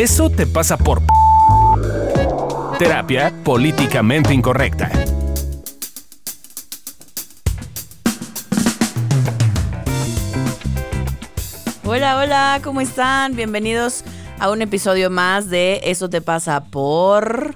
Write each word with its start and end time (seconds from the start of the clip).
Eso 0.00 0.30
te 0.30 0.46
pasa 0.46 0.78
por... 0.78 1.02
Terapia 2.78 3.34
políticamente 3.44 4.32
incorrecta. 4.32 4.90
Hola, 11.84 12.16
hola, 12.16 12.60
¿cómo 12.64 12.80
están? 12.80 13.36
Bienvenidos 13.36 14.02
a 14.38 14.50
un 14.50 14.62
episodio 14.62 15.10
más 15.10 15.50
de 15.50 15.82
Eso 15.84 16.08
te 16.08 16.22
pasa 16.22 16.64
por 16.64 17.54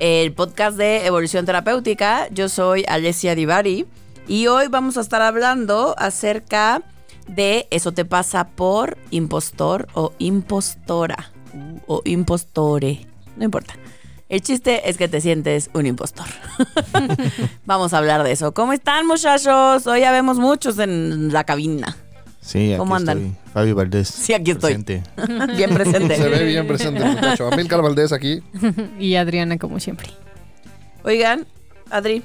el 0.00 0.34
podcast 0.34 0.76
de 0.76 1.06
Evolución 1.06 1.46
Terapéutica. 1.46 2.28
Yo 2.28 2.50
soy 2.50 2.84
Alessia 2.88 3.34
Divari 3.34 3.86
y 4.28 4.48
hoy 4.48 4.68
vamos 4.68 4.98
a 4.98 5.00
estar 5.00 5.22
hablando 5.22 5.94
acerca 5.96 6.82
de 7.26 7.66
Eso 7.70 7.92
te 7.92 8.04
pasa 8.04 8.48
por 8.48 8.98
impostor 9.10 9.88
o 9.94 10.12
impostora 10.18 11.32
o 11.86 12.02
impostore. 12.04 13.06
No 13.36 13.44
importa. 13.44 13.74
El 14.28 14.42
chiste 14.42 14.88
es 14.88 14.96
que 14.96 15.08
te 15.08 15.20
sientes 15.20 15.70
un 15.74 15.86
impostor. 15.86 16.26
Vamos 17.66 17.92
a 17.92 17.98
hablar 17.98 18.22
de 18.22 18.30
eso. 18.32 18.52
¿Cómo 18.54 18.72
están, 18.72 19.06
muchachos? 19.06 19.86
Hoy 19.88 20.00
ya 20.00 20.12
vemos 20.12 20.38
muchos 20.38 20.78
en 20.78 21.32
la 21.32 21.42
cabina. 21.44 21.96
Sí, 22.40 22.70
aquí 22.70 22.78
¿Cómo 22.78 22.94
andan? 22.94 23.18
estoy. 23.18 23.36
Fabi 23.52 23.72
Valdés. 23.72 24.08
Sí, 24.08 24.32
aquí 24.32 24.52
estoy. 24.52 24.74
presente. 24.78 25.02
Bien 25.56 25.74
presente. 25.74 26.16
Se 26.16 26.28
ve 26.28 26.44
bien 26.44 26.66
presente 26.66 27.04
muchacho. 27.04 27.48
Amílcar 27.52 27.82
Valdés 27.82 28.12
aquí. 28.12 28.40
y 29.00 29.16
Adriana, 29.16 29.58
como 29.58 29.80
siempre. 29.80 30.08
Oigan, 31.02 31.46
Adri, 31.90 32.22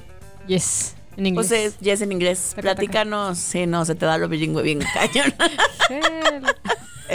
Yes, 0.47 0.95
en 1.17 1.25
inglés. 1.25 1.47
pues 1.49 1.79
yes 1.79 2.01
en 2.01 2.11
inglés. 2.11 2.49
Taca, 2.55 2.61
taca. 2.61 2.75
Platícanos. 2.75 3.37
Sí, 3.39 3.65
no, 3.65 3.83
se 3.83 3.95
te 3.95 4.05
da 4.05 4.17
lo 4.19 4.29
bilingüe 4.29 4.61
bien 4.61 4.79
cañón. 4.93 5.33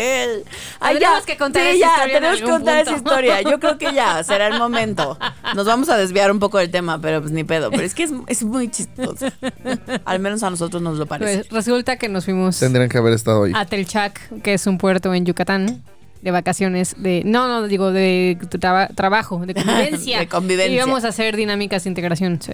Él. 0.00 0.44
Tendríamos 0.80 1.26
que 1.26 1.36
contar 1.36 1.62
sí, 1.62 1.68
esa 1.68 1.78
ya, 1.78 1.86
historia 1.88 2.04
en 2.16 2.22
tenemos 2.22 2.40
que 2.40 2.46
contar 2.50 2.78
esa 2.78 2.96
historia. 2.96 3.42
Yo 3.42 3.60
creo 3.60 3.78
que 3.78 3.92
ya, 3.92 4.22
será 4.24 4.46
el 4.48 4.58
momento. 4.58 5.18
Nos 5.54 5.66
vamos 5.66 5.88
a 5.88 5.96
desviar 5.96 6.30
un 6.32 6.38
poco 6.38 6.58
del 6.58 6.70
tema, 6.70 6.98
pero 7.00 7.20
pues 7.20 7.32
ni 7.32 7.44
pedo. 7.44 7.70
Pero 7.70 7.82
es 7.82 7.94
que 7.94 8.04
es, 8.04 8.12
es 8.26 8.42
muy 8.44 8.70
chistoso. 8.70 9.26
Al 10.04 10.18
menos 10.20 10.42
a 10.42 10.50
nosotros 10.50 10.82
nos 10.82 10.98
lo 10.98 11.06
parece. 11.06 11.44
Pues 11.44 11.50
resulta 11.50 11.96
que 11.96 12.08
nos 12.08 12.24
fuimos 12.24 12.58
Tendrían 12.58 12.88
que 12.88 12.98
haber 12.98 13.12
estado 13.12 13.44
ahí. 13.44 13.52
a 13.54 13.64
Telchac, 13.66 14.42
que 14.42 14.54
es 14.54 14.66
un 14.66 14.78
puerto 14.78 15.12
en 15.14 15.24
Yucatán, 15.26 15.82
de 16.22 16.30
vacaciones, 16.30 16.94
de... 16.98 17.22
No, 17.24 17.48
no, 17.48 17.66
digo, 17.66 17.92
de 17.92 18.38
traba- 18.58 18.88
trabajo, 18.88 19.38
de 19.46 19.54
convivencia. 19.62 20.18
De 20.18 20.28
convivencia. 20.28 20.72
Y 20.72 20.76
íbamos 20.76 21.04
a 21.04 21.08
hacer 21.08 21.36
dinámicas 21.36 21.84
de 21.84 21.90
integración. 21.90 22.40
sí. 22.42 22.52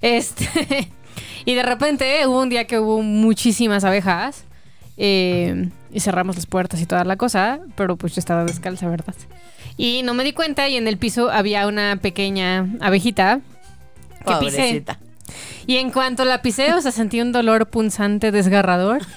Este... 0.00 0.90
y 1.46 1.54
de 1.54 1.62
repente 1.62 2.26
hubo 2.26 2.40
un 2.42 2.48
día 2.48 2.66
que 2.66 2.78
hubo 2.78 3.00
muchísimas 3.02 3.84
abejas. 3.84 4.44
Eh, 4.96 5.68
y 5.92 6.00
cerramos 6.00 6.36
las 6.36 6.46
puertas 6.46 6.80
y 6.80 6.86
toda 6.86 7.04
la 7.04 7.16
cosa, 7.16 7.60
pero 7.76 7.96
pues 7.96 8.14
yo 8.14 8.20
estaba 8.20 8.44
descalza, 8.44 8.88
¿verdad? 8.88 9.14
Y 9.76 10.02
no 10.02 10.14
me 10.14 10.24
di 10.24 10.32
cuenta 10.32 10.68
y 10.68 10.76
en 10.76 10.86
el 10.88 10.98
piso 10.98 11.30
había 11.30 11.66
una 11.66 11.96
pequeña 11.96 12.66
abejita 12.80 13.40
que 14.26 14.34
pisé. 14.36 14.56
Pobrecita. 14.56 14.98
Y 15.66 15.78
en 15.78 15.90
cuanto 15.90 16.24
la 16.24 16.42
pisé, 16.42 16.72
o 16.74 16.80
sea, 16.80 16.92
sentí 16.92 17.20
un 17.20 17.32
dolor 17.32 17.66
punzante, 17.68 18.30
desgarrador, 18.30 19.00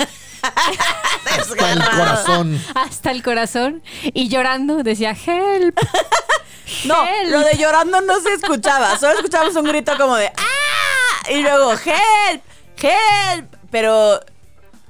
Hasta 1.39 1.71
el 1.73 1.79
corazón. 1.83 2.61
hasta 2.75 3.11
el 3.11 3.23
corazón. 3.23 3.83
Y 4.13 4.29
llorando 4.29 4.83
decía, 4.83 5.11
help. 5.11 5.77
No, 6.85 6.95
Help. 7.05 7.31
lo 7.31 7.39
de 7.41 7.57
llorando 7.57 8.01
no 8.01 8.19
se 8.21 8.33
escuchaba. 8.33 8.97
Solo 8.97 9.13
escuchábamos 9.15 9.55
un 9.55 9.65
grito 9.65 9.93
como 9.97 10.15
de 10.15 10.27
¡Ah! 10.27 11.31
Y 11.31 11.41
luego 11.41 11.71
¡Help! 11.73 12.41
¡Help! 12.81 13.53
Pero 13.71 14.19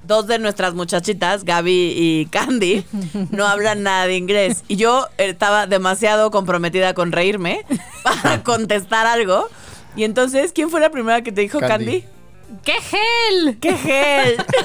dos 0.07 0.27
de 0.27 0.39
nuestras 0.39 0.73
muchachitas, 0.73 1.43
Gaby 1.43 1.93
y 1.95 2.25
Candy, 2.27 2.85
no 3.31 3.45
hablan 3.45 3.83
nada 3.83 4.07
de 4.07 4.15
inglés. 4.15 4.63
Y 4.67 4.77
yo 4.77 5.07
estaba 5.17 5.67
demasiado 5.67 6.31
comprometida 6.31 6.93
con 6.93 7.11
reírme 7.11 7.65
para 8.03 8.43
contestar 8.43 9.05
algo. 9.05 9.49
Y 9.95 10.03
entonces, 10.03 10.53
¿quién 10.53 10.69
fue 10.69 10.79
la 10.79 10.89
primera 10.89 11.21
que 11.21 11.31
te 11.31 11.41
dijo 11.41 11.59
Candy? 11.59 12.01
Candy. 12.01 12.16
¡Qué 12.63 12.73
gel! 12.73 13.57
¡Qué 13.59 13.69
help! 13.69 14.41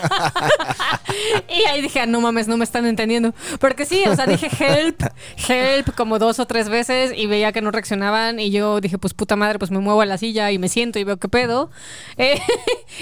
Y 1.48 1.64
ahí 1.68 1.82
dije, 1.82 2.00
ah, 2.00 2.06
no 2.06 2.20
mames, 2.20 2.48
no 2.48 2.56
me 2.56 2.64
están 2.64 2.86
entendiendo. 2.86 3.34
Porque 3.60 3.84
sí, 3.84 4.02
o 4.06 4.16
sea, 4.16 4.26
dije 4.26 4.48
help, 4.58 5.02
help 5.48 5.94
como 5.94 6.18
dos 6.18 6.38
o 6.38 6.46
tres 6.46 6.68
veces 6.68 7.12
y 7.14 7.26
veía 7.26 7.52
que 7.52 7.60
no 7.60 7.70
reaccionaban. 7.70 8.40
Y 8.40 8.50
yo 8.50 8.80
dije, 8.80 8.96
pues 8.98 9.12
puta 9.12 9.36
madre, 9.36 9.58
pues 9.58 9.70
me 9.70 9.78
muevo 9.78 10.00
a 10.00 10.06
la 10.06 10.16
silla 10.16 10.50
y 10.50 10.58
me 10.58 10.68
siento 10.68 10.98
y 10.98 11.04
veo 11.04 11.18
qué 11.18 11.28
pedo. 11.28 11.70
Eh, 12.18 12.40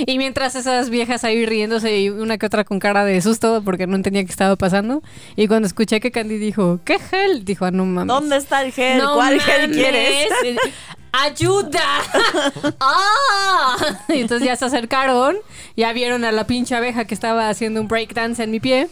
y 0.06 0.18
mientras 0.18 0.54
esas 0.54 0.88
viejas 0.88 1.24
ahí 1.24 1.44
riéndose 1.44 1.98
y 2.00 2.08
una 2.10 2.38
que 2.38 2.46
otra 2.46 2.64
con 2.64 2.78
cara 2.78 3.04
de 3.04 3.20
susto 3.20 3.60
porque 3.64 3.86
no 3.86 3.96
entendía 3.96 4.24
qué 4.24 4.30
estaba 4.30 4.56
pasando. 4.56 5.02
Y 5.36 5.46
cuando 5.48 5.66
escuché 5.66 6.00
que 6.00 6.10
Candy 6.10 6.38
dijo, 6.38 6.80
¿qué 6.84 6.98
gel? 6.98 7.44
Dijo, 7.44 7.64
ah, 7.64 7.70
no 7.70 7.84
mames. 7.84 8.06
¿Dónde 8.08 8.36
está 8.36 8.62
el 8.62 8.72
gel? 8.72 8.98
No 8.98 9.14
¿Cuál 9.14 9.40
gel 9.40 9.62
mames. 9.62 9.76
quieres? 9.76 10.28
¡Ayuda! 11.12 11.80
¡Ah! 12.80 13.76
Y 14.08 14.20
entonces 14.20 14.46
ya 14.46 14.56
se 14.56 14.64
acercaron, 14.64 15.36
ya 15.76 15.92
vieron 15.92 16.24
a 16.24 16.32
la 16.32 16.46
pinche 16.46 16.74
abeja 16.74 17.04
que 17.04 17.14
estaba 17.14 17.48
haciendo 17.48 17.80
un 17.80 17.88
breakdance 17.88 18.42
en 18.42 18.50
mi 18.50 18.60
pie. 18.60 18.88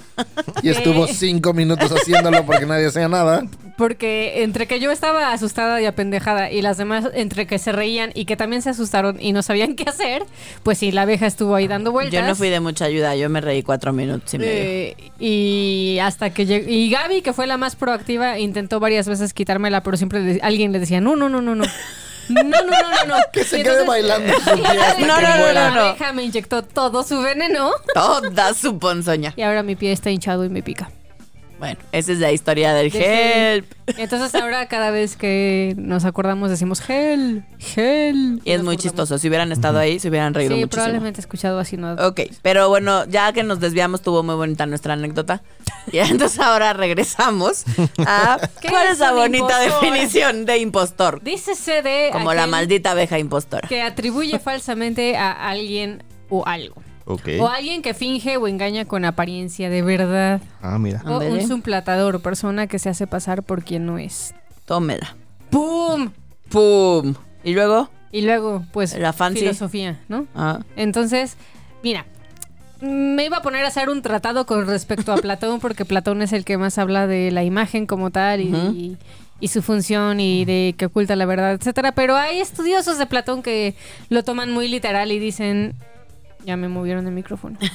Y 0.62 0.70
estuvo 0.70 1.06
cinco 1.06 1.52
minutos 1.52 1.90
haciéndolo 1.92 2.44
porque 2.44 2.66
nadie 2.66 2.86
hacía 2.86 3.08
nada. 3.08 3.44
Porque 3.76 4.42
entre 4.42 4.66
que 4.66 4.80
yo 4.80 4.90
estaba 4.90 5.32
asustada 5.32 5.80
y 5.80 5.86
apendejada 5.86 6.50
y 6.50 6.62
las 6.62 6.76
demás 6.78 7.04
entre 7.14 7.46
que 7.46 7.60
se 7.60 7.70
reían 7.70 8.10
y 8.14 8.24
que 8.24 8.36
también 8.36 8.62
se 8.62 8.70
asustaron 8.70 9.18
y 9.20 9.32
no 9.32 9.42
sabían 9.42 9.74
qué 9.76 9.84
hacer, 9.88 10.24
pues 10.64 10.78
sí, 10.78 10.90
la 10.90 11.02
abeja 11.02 11.26
estuvo 11.26 11.54
ahí 11.54 11.68
dando 11.68 11.92
vueltas. 11.92 12.20
Yo 12.20 12.26
no 12.26 12.34
fui 12.34 12.48
de 12.48 12.58
mucha 12.58 12.86
ayuda, 12.86 13.14
yo 13.14 13.28
me 13.30 13.40
reí 13.40 13.62
cuatro 13.62 13.92
minutos 13.92 14.34
y 14.34 14.38
medio. 14.38 14.52
Eh, 14.52 14.96
y 15.20 15.98
hasta 16.02 16.30
que 16.30 16.46
llegó. 16.46 16.68
Y 16.68 16.90
Gaby, 16.90 17.22
que 17.22 17.32
fue 17.32 17.46
la 17.46 17.56
más 17.56 17.76
proactiva, 17.76 18.38
intentó 18.40 18.80
varias 18.80 19.06
veces 19.06 19.32
quitármela, 19.32 19.82
pero 19.84 19.96
siempre 19.96 20.20
le- 20.20 20.40
alguien 20.42 20.72
le 20.72 20.80
decía: 20.80 21.00
No, 21.00 21.14
no, 21.14 21.28
no, 21.28 21.40
no, 21.40 21.54
no. 21.54 21.64
No, 22.28 22.42
no, 22.42 22.60
no, 22.62 22.62
no, 22.62 23.06
no. 23.06 23.14
Que 23.32 23.44
se 23.44 23.62
quede 23.62 23.84
bailando 23.84 24.32
No, 25.06 25.20
no, 25.20 25.52
no, 25.52 25.70
no, 25.74 25.80
abeja 25.80 26.12
me 26.12 26.22
inyectó 26.24 26.62
todo 26.62 27.02
su 27.02 27.20
veneno 27.20 27.70
Toda 27.94 28.54
su 28.54 28.78
ponzoña. 28.78 29.32
y 29.36 29.42
ahora 29.42 29.62
mi 29.62 29.76
pie 29.76 29.92
está 29.92 30.10
hinchado 30.10 30.44
y 30.44 30.48
me 30.48 30.62
pica. 30.62 30.90
Bueno, 31.58 31.80
esa 31.90 32.12
es 32.12 32.18
la 32.18 32.30
historia 32.30 32.72
del 32.72 32.90
De 32.90 33.54
help. 33.56 33.72
Entonces 33.96 34.32
ahora 34.40 34.66
cada 34.68 34.90
vez 34.92 35.16
que 35.16 35.74
nos 35.76 36.04
acordamos 36.04 36.50
decimos 36.50 36.80
gel, 36.80 37.44
gel. 37.58 38.40
Y 38.44 38.52
es 38.52 38.62
muy 38.62 38.74
acordamos. 38.74 38.76
chistoso. 38.76 39.18
Si 39.18 39.26
hubieran 39.28 39.50
estado 39.50 39.78
ahí, 39.80 39.98
se 39.98 40.08
hubieran 40.08 40.34
reído 40.34 40.54
Sí, 40.54 40.60
muchísimo. 40.60 40.70
probablemente 40.84 41.20
escuchado 41.20 41.58
así, 41.58 41.76
¿no? 41.76 41.94
Ok, 41.94 42.20
pero 42.42 42.68
bueno, 42.68 43.04
ya 43.06 43.32
que 43.32 43.42
nos 43.42 43.58
desviamos, 43.58 44.02
tuvo 44.02 44.22
muy 44.22 44.36
bonita 44.36 44.66
nuestra 44.66 44.92
anécdota. 44.94 45.42
Y 45.90 45.98
entonces 46.00 46.38
ahora 46.38 46.74
regresamos 46.74 47.64
a 48.06 48.38
¿Qué 48.60 48.68
cuál 48.68 48.86
es 48.88 48.92
es 48.92 48.98
la 48.98 49.12
bonita 49.12 49.64
impostor? 49.64 49.80
definición 49.90 50.44
de 50.44 50.58
impostor. 50.58 51.22
Dícese 51.22 51.80
de. 51.82 52.10
Como 52.12 52.34
la 52.34 52.46
maldita 52.46 52.90
abeja 52.90 53.18
impostora. 53.18 53.66
Que 53.66 53.80
atribuye 53.80 54.38
falsamente 54.38 55.16
a 55.16 55.32
alguien 55.48 56.02
o 56.28 56.46
algo. 56.46 56.82
Ok. 57.10 57.28
O 57.40 57.48
alguien 57.48 57.80
que 57.80 57.94
finge 57.94 58.36
o 58.36 58.46
engaña 58.48 58.84
con 58.84 59.04
apariencia 59.06 59.70
de 59.70 59.80
verdad. 59.80 60.42
Ah, 60.60 60.78
mira. 60.78 61.00
O 61.06 61.14
Ándale. 61.14 61.32
un 61.42 61.48
suplatador, 61.48 62.20
persona 62.20 62.66
que 62.66 62.78
se 62.78 62.90
hace 62.90 63.06
pasar 63.06 63.42
por 63.42 63.64
quien 63.64 63.86
no 63.86 63.96
es. 63.98 64.34
Tómela. 64.66 65.16
¡Pum! 65.50 66.10
¡Pum! 66.50 67.14
Y 67.42 67.54
luego, 67.54 67.88
Y 68.12 68.22
luego, 68.22 68.64
pues, 68.72 68.94
La 68.98 69.12
fancy. 69.14 69.40
filosofía, 69.40 70.00
¿no? 70.08 70.26
ah, 70.34 70.60
Entonces, 70.76 71.36
mira, 71.82 72.04
me 72.80 73.24
iba 73.24 73.38
a 73.38 73.42
poner 73.42 73.64
a 73.64 73.68
hacer 73.68 73.88
un 73.88 74.02
tratado 74.02 74.44
con 74.46 74.66
respecto 74.66 75.12
a 75.12 75.16
Platón, 75.16 75.60
porque 75.60 75.84
Platón 75.86 76.20
es 76.22 76.32
el 76.34 76.44
que 76.44 76.58
más 76.58 76.76
habla 76.78 77.06
de 77.06 77.30
la 77.30 77.42
imagen 77.44 77.86
como 77.86 78.10
tal 78.10 78.40
y, 78.42 78.52
Ujú. 78.52 78.72
y- 78.74 78.96
y 79.40 79.48
su 79.48 79.62
función 79.62 80.18
y 80.20 80.44
de 80.44 80.74
que 80.76 80.86
oculta 80.86 81.14
la 81.16 81.24
verdad, 81.24 81.52
etcétera. 81.52 81.92
Pero 81.92 82.16
hay 82.16 82.40
estudiosos 82.40 82.98
de 82.98 83.06
Platón 83.06 83.42
que 83.42 83.76
lo 84.10 84.24
toman 84.24 84.50
muy 84.50 84.66
literal 84.68 85.12
y 85.12 85.18
dicen, 85.20 85.74
ya 86.48 86.56
me 86.56 86.68
movieron 86.68 87.06
el 87.06 87.12
micrófono. 87.12 87.58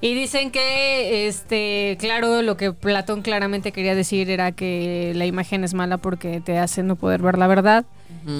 Y 0.00 0.12
dicen 0.14 0.50
que, 0.50 1.28
este, 1.28 1.96
claro, 1.98 2.42
lo 2.42 2.58
que 2.58 2.74
Platón 2.74 3.22
claramente 3.22 3.72
quería 3.72 3.94
decir 3.94 4.28
era 4.28 4.52
que 4.52 5.12
la 5.14 5.24
imagen 5.24 5.64
es 5.64 5.72
mala 5.72 5.96
porque 5.96 6.42
te 6.42 6.58
hace 6.58 6.82
no 6.82 6.96
poder 6.96 7.22
ver 7.22 7.38
la 7.38 7.46
verdad. 7.46 7.86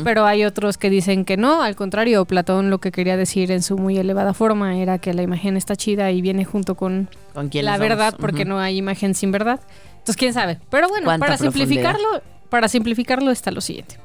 Pero 0.03 0.27
hay 0.27 0.45
otros 0.45 0.77
que 0.77 0.91
dicen 0.91 1.25
que 1.25 1.39
no, 1.39 1.63
al 1.63 1.75
contrario, 1.75 2.25
Platón 2.27 2.69
lo 2.69 2.81
que 2.81 2.93
quería 2.93 3.17
decir 3.17 3.51
en 3.51 3.63
su 3.63 3.79
muy 3.79 3.97
elevada 3.97 4.35
forma 4.35 4.77
era 4.77 4.99
que 4.99 5.15
la 5.15 5.23
imagen 5.23 5.57
está 5.57 5.75
chida 5.75 6.11
y 6.11 6.21
viene 6.21 6.45
junto 6.45 6.75
con 6.75 7.09
¿con 7.33 7.49
quién 7.49 7.65
la 7.65 7.77
somos? 7.77 7.89
verdad, 7.89 8.15
porque 8.19 8.45
no 8.45 8.59
hay 8.59 8.77
imagen 8.77 9.15
sin 9.15 9.33
verdad. 9.33 9.61
Entonces, 9.93 10.17
quién 10.17 10.35
sabe. 10.35 10.59
Pero 10.69 10.89
bueno, 10.89 11.07
para 11.19 11.39
simplificarlo, 11.39 12.23
para 12.51 12.69
simplificarlo 12.69 13.31
está 13.31 13.51
lo 13.51 13.63
siguiente. 13.63 13.97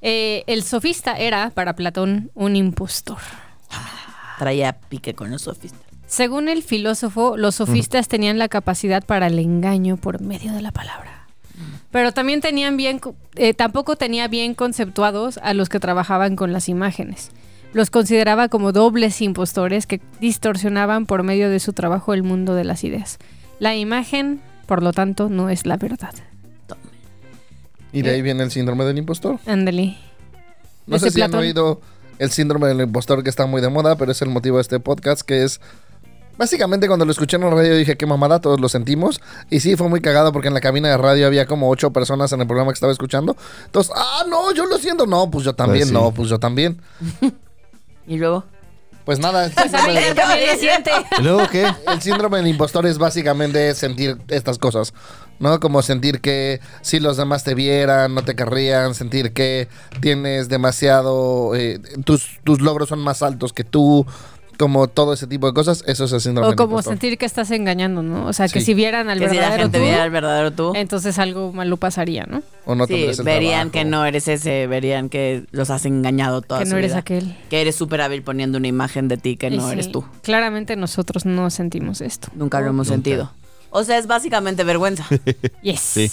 Eh, 0.00 0.42
el 0.46 0.62
sofista 0.62 1.18
era, 1.18 1.50
para 1.50 1.74
Platón, 1.74 2.30
un 2.34 2.56
impostor. 2.56 3.18
Traía 4.38 4.74
pique 4.74 5.14
con 5.14 5.30
los 5.30 5.42
sofistas. 5.42 5.80
Según 6.06 6.48
el 6.48 6.62
filósofo, 6.62 7.36
los 7.36 7.56
sofistas 7.56 8.06
tenían 8.06 8.38
la 8.38 8.48
capacidad 8.48 9.04
para 9.04 9.26
el 9.26 9.38
engaño 9.38 9.96
por 9.96 10.20
medio 10.20 10.52
de 10.52 10.62
la 10.62 10.70
palabra. 10.70 11.26
Pero 11.90 12.12
también 12.12 12.40
tenían 12.40 12.76
bien, 12.76 13.00
eh, 13.34 13.54
tampoco 13.54 13.96
tenía 13.96 14.28
bien 14.28 14.54
conceptuados 14.54 15.38
a 15.38 15.54
los 15.54 15.68
que 15.68 15.80
trabajaban 15.80 16.36
con 16.36 16.52
las 16.52 16.68
imágenes. 16.68 17.30
Los 17.72 17.90
consideraba 17.90 18.48
como 18.48 18.72
dobles 18.72 19.20
impostores 19.20 19.86
que 19.86 20.00
distorsionaban 20.20 21.06
por 21.06 21.22
medio 21.22 21.50
de 21.50 21.58
su 21.58 21.72
trabajo 21.72 22.14
el 22.14 22.22
mundo 22.22 22.54
de 22.54 22.64
las 22.64 22.84
ideas. 22.84 23.18
La 23.58 23.74
imagen, 23.74 24.40
por 24.66 24.82
lo 24.82 24.92
tanto, 24.92 25.28
no 25.28 25.50
es 25.50 25.66
la 25.66 25.76
verdad. 25.76 26.14
Y 27.92 28.02
de 28.02 28.10
ahí 28.10 28.22
viene 28.22 28.42
el 28.42 28.50
síndrome 28.50 28.84
del 28.84 28.98
impostor. 28.98 29.38
Ándale. 29.46 29.96
No 30.86 30.98
sé 30.98 31.10
si 31.10 31.22
han 31.22 31.34
oído 31.34 31.80
el 32.18 32.30
síndrome 32.30 32.66
del 32.68 32.80
impostor 32.80 33.22
que 33.22 33.30
está 33.30 33.46
muy 33.46 33.60
de 33.60 33.68
moda, 33.68 33.96
pero 33.96 34.12
es 34.12 34.22
el 34.22 34.28
motivo 34.28 34.56
de 34.56 34.62
este 34.62 34.80
podcast, 34.80 35.22
que 35.22 35.44
es... 35.44 35.60
Básicamente 36.38 36.86
cuando 36.86 37.06
lo 37.06 37.12
escuché 37.12 37.36
en 37.36 37.44
la 37.44 37.50
radio 37.50 37.74
dije, 37.74 37.96
qué 37.96 38.04
mamada, 38.04 38.40
todos 38.42 38.60
lo 38.60 38.68
sentimos. 38.68 39.22
Y 39.48 39.60
sí, 39.60 39.74
fue 39.74 39.88
muy 39.88 40.02
cagado 40.02 40.32
porque 40.32 40.48
en 40.48 40.54
la 40.54 40.60
cabina 40.60 40.90
de 40.90 40.98
radio 40.98 41.26
había 41.26 41.46
como 41.46 41.70
ocho 41.70 41.92
personas 41.92 42.30
en 42.32 42.42
el 42.42 42.46
programa 42.46 42.72
que 42.72 42.74
estaba 42.74 42.92
escuchando. 42.92 43.36
Entonces, 43.64 43.90
ah, 43.96 44.22
no, 44.28 44.52
yo 44.52 44.66
lo 44.66 44.76
siento. 44.76 45.06
No, 45.06 45.30
pues 45.30 45.46
yo 45.46 45.54
también, 45.54 45.84
Pues 45.84 45.88
sí. 45.88 45.94
no, 45.94 46.10
pues 46.12 46.28
yo 46.28 46.38
también. 46.38 46.80
Y 48.06 48.18
luego. 48.18 48.44
Pues 49.04 49.18
nada, 49.18 49.46
el 49.46 49.52
Pues 49.54 49.72
a 49.72 49.78
mí 49.78 49.94
síndrome, 49.94 50.08
que 50.08 50.14
también 50.14 50.48
lo 50.52 50.56
siente. 50.60 50.90
¿Y 51.18 51.22
luego 51.22 51.48
qué? 51.50 51.66
el 51.88 52.02
síndrome 52.02 52.36
del 52.38 52.48
impostor 52.48 52.86
es 52.86 52.98
básicamente 52.98 53.74
sentir 53.74 54.18
estas 54.28 54.58
cosas, 54.58 54.92
¿no? 55.38 55.60
Como 55.60 55.82
sentir 55.82 56.20
que 56.20 56.60
si 56.82 57.00
los 57.00 57.16
demás 57.16 57.44
te 57.44 57.54
vieran, 57.54 58.14
no 58.14 58.22
te 58.22 58.34
querrían, 58.34 58.94
sentir 58.94 59.32
que 59.32 59.68
tienes 60.00 60.48
demasiado, 60.48 61.54
eh, 61.54 61.80
tus, 62.04 62.40
tus 62.44 62.60
logros 62.60 62.88
son 62.88 63.00
más 63.00 63.22
altos 63.22 63.52
que 63.52 63.64
tú, 63.64 64.06
como 64.58 64.88
todo 64.88 65.12
ese 65.12 65.26
tipo 65.26 65.46
de 65.46 65.52
cosas, 65.52 65.84
eso 65.86 66.04
es 66.06 66.12
el 66.12 66.20
síndrome 66.22 66.48
O 66.54 66.56
como 66.56 66.70
impostor. 66.70 66.94
sentir 66.94 67.18
que 67.18 67.26
estás 67.26 67.50
engañando, 67.50 68.02
¿no? 68.02 68.24
O 68.26 68.32
sea, 68.32 68.48
que 68.48 68.60
Sí. 68.60 68.66
si 68.66 68.74
vieran 68.74 69.10
al 69.10 69.18
Que 69.18 69.28
si 69.28 69.34
la 69.36 69.42
verdadero 69.42 69.62
gente 69.64 69.78
tú, 69.78 69.84
viera 69.84 70.02
el 70.04 70.10
verdadero 70.10 70.50
tú. 70.50 70.72
entonces 70.74 71.18
algo 71.18 71.52
malo 71.52 71.76
pasaría, 71.76 72.24
¿no? 72.24 72.42
O 72.64 72.74
no 72.74 72.86
sí, 72.86 72.94
el 73.04 73.22
verían 73.22 73.70
trabajo. 73.70 73.72
que 73.72 73.84
no 73.84 74.06
eres 74.06 74.28
ese, 74.28 74.66
verían 74.66 75.10
que 75.10 75.44
los 75.50 75.68
has 75.68 75.84
engañado 75.84 76.40
toda 76.40 76.60
que 76.60 76.64
su 76.66 76.72
no 76.72 76.78
eres 76.78 76.92
vida. 76.92 76.98
aquel. 77.00 77.36
Que 77.50 77.60
eres 77.60 77.74
súper 77.76 78.00
hábil 78.00 78.22
poniendo 78.22 78.56
una 78.56 78.68
imagen 78.68 79.08
de 79.08 79.18
ti 79.18 79.36
que 79.36 79.48
Y 79.48 79.58
no 79.58 79.66
sí, 79.66 79.72
eres 79.74 79.92
tú. 79.92 80.06
Claramente 80.22 80.74
nosotros 80.76 81.26
no 81.26 81.50
sentimos 81.50 82.00
esto. 82.00 82.28
Nunca 82.34 82.58
lo 82.62 82.68
hemos 82.68 82.88
sentido. 82.88 83.32
O 83.70 83.84
sea, 83.84 83.98
es 83.98 84.06
básicamente 84.06 84.64
vergüenza. 84.64 85.06
Yes. 85.62 85.80
Sí. 85.80 86.10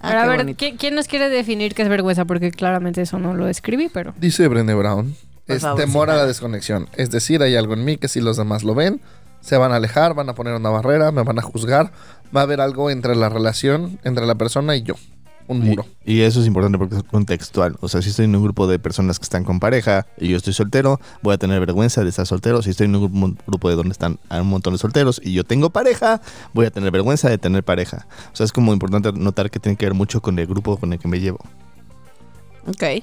Ah, 0.00 0.08
Pero 0.10 0.20
a 0.20 0.26
ver. 0.26 0.56
¿quién, 0.56 0.76
quién 0.76 0.94
nos 0.94 1.08
quiere 1.08 1.28
definir 1.28 1.74
qué 1.74 1.82
es 1.82 1.88
vergüenza? 1.88 2.24
Porque 2.24 2.50
claramente 2.50 3.02
eso 3.02 3.18
no 3.18 3.34
lo 3.34 3.48
escribí, 3.48 3.88
pero... 3.92 4.14
Dice 4.18 4.46
Brené 4.46 4.74
Brown, 4.74 5.16
Por 5.46 5.56
es 5.56 5.62
favor, 5.62 5.80
temor 5.80 6.10
a 6.10 6.16
la 6.16 6.26
desconexión. 6.26 6.88
Es 6.96 7.10
decir, 7.10 7.42
hay 7.42 7.56
algo 7.56 7.74
en 7.74 7.84
mí 7.84 7.96
que 7.96 8.08
si 8.08 8.20
los 8.20 8.36
demás 8.36 8.62
lo 8.62 8.74
ven, 8.74 9.00
se 9.40 9.56
van 9.56 9.72
a 9.72 9.76
alejar, 9.76 10.14
van 10.14 10.28
a 10.28 10.34
poner 10.34 10.54
una 10.54 10.70
barrera, 10.70 11.10
me 11.10 11.22
van 11.22 11.38
a 11.38 11.42
juzgar, 11.42 11.90
va 12.36 12.40
a 12.40 12.44
haber 12.44 12.60
algo 12.60 12.90
entre 12.90 13.16
la 13.16 13.28
relación, 13.28 13.98
entre 14.04 14.26
la 14.26 14.34
persona 14.36 14.76
y 14.76 14.82
yo. 14.82 14.94
Un 15.48 15.60
muro. 15.60 15.86
Y, 16.04 16.14
y 16.14 16.20
eso 16.20 16.40
es 16.40 16.46
importante 16.46 16.78
porque 16.78 16.96
es 16.96 17.02
contextual. 17.02 17.76
O 17.80 17.88
sea, 17.88 18.02
si 18.02 18.10
estoy 18.10 18.26
en 18.26 18.36
un 18.36 18.42
grupo 18.42 18.66
de 18.66 18.78
personas 18.78 19.18
que 19.18 19.24
están 19.24 19.44
con 19.44 19.60
pareja 19.60 20.06
y 20.18 20.28
yo 20.28 20.36
estoy 20.36 20.52
soltero, 20.52 21.00
voy 21.22 21.34
a 21.34 21.38
tener 21.38 21.58
vergüenza 21.58 22.02
de 22.02 22.10
estar 22.10 22.26
soltero. 22.26 22.62
Si 22.62 22.70
estoy 22.70 22.84
en 22.84 22.96
un 22.96 23.10
grupo, 23.10 23.42
grupo 23.46 23.68
de 23.70 23.76
donde 23.76 23.92
están 23.92 24.18
un 24.30 24.46
montón 24.46 24.74
de 24.74 24.78
solteros 24.78 25.20
y 25.24 25.32
yo 25.32 25.44
tengo 25.44 25.70
pareja, 25.70 26.20
voy 26.52 26.66
a 26.66 26.70
tener 26.70 26.90
vergüenza 26.90 27.30
de 27.30 27.38
tener 27.38 27.64
pareja. 27.64 28.06
O 28.32 28.36
sea, 28.36 28.44
es 28.44 28.52
como 28.52 28.72
importante 28.72 29.10
notar 29.12 29.50
que 29.50 29.58
tiene 29.58 29.76
que 29.76 29.86
ver 29.86 29.94
mucho 29.94 30.20
con 30.20 30.38
el 30.38 30.46
grupo 30.46 30.76
con 30.76 30.92
el 30.92 30.98
que 30.98 31.08
me 31.08 31.18
llevo. 31.18 31.38
Ok. 32.66 33.02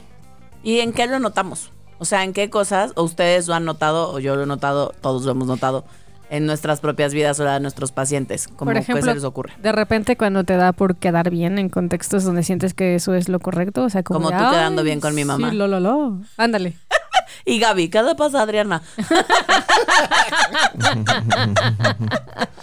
¿Y 0.64 0.80
en 0.80 0.94
qué 0.94 1.08
lo 1.08 1.20
notamos? 1.20 1.72
O 1.98 2.06
sea, 2.06 2.24
¿en 2.24 2.34
qué 2.34 2.50
cosas 2.50 2.92
o 2.96 3.04
ustedes 3.04 3.48
lo 3.48 3.56
han 3.56 3.66
notado 3.66 4.12
o 4.12 4.20
yo 4.20 4.36
lo 4.36 4.44
he 4.44 4.46
notado, 4.46 4.94
todos 5.02 5.24
lo 5.26 5.32
hemos 5.32 5.48
notado 5.48 5.86
en 6.30 6.46
nuestras 6.46 6.80
propias 6.80 7.14
vidas 7.14 7.40
o 7.40 7.44
la 7.46 7.54
de 7.54 7.60
nuestros 7.60 7.92
pacientes? 7.92 8.48
¿Cómo 8.48 8.70
Por 8.70 8.74
qué 8.74 8.80
ejemplo, 8.80 9.06
se 9.06 9.14
les 9.16 9.24
ocurre? 9.24 9.54
De 9.62 9.72
repente 9.72 10.18
cuando 10.18 10.44
te 10.44 10.56
da 10.58 10.72
por 10.74 10.96
quedar 10.96 11.30
bien 11.30 11.60
en 11.60 11.70
contextos 11.70 12.24
donde 12.24 12.44
sientes 12.44 12.74
que 12.74 12.96
eso 12.96 13.14
es 13.14 13.30
lo 13.30 13.40
correcto, 13.40 13.84
o 13.84 13.90
sea, 13.90 14.04
como... 14.04 14.22
Como 14.26 14.30
tú 14.38 14.44
quedando 14.52 14.82
"Ay, 14.82 14.86
bien 14.86 15.00
con 15.00 15.14
mi 15.16 15.26
mamá". 15.26 15.50
Sí, 15.50 15.56
lo, 15.56 15.68
lo, 15.68 15.80
lo. 15.80 16.20
Ándale. 16.38 16.76
Y 17.44 17.60
Gaby, 17.60 17.90
¿qué 17.90 18.02
le 18.02 18.16
pasa 18.16 18.40
a 18.40 18.44
Adriana? 18.44 18.82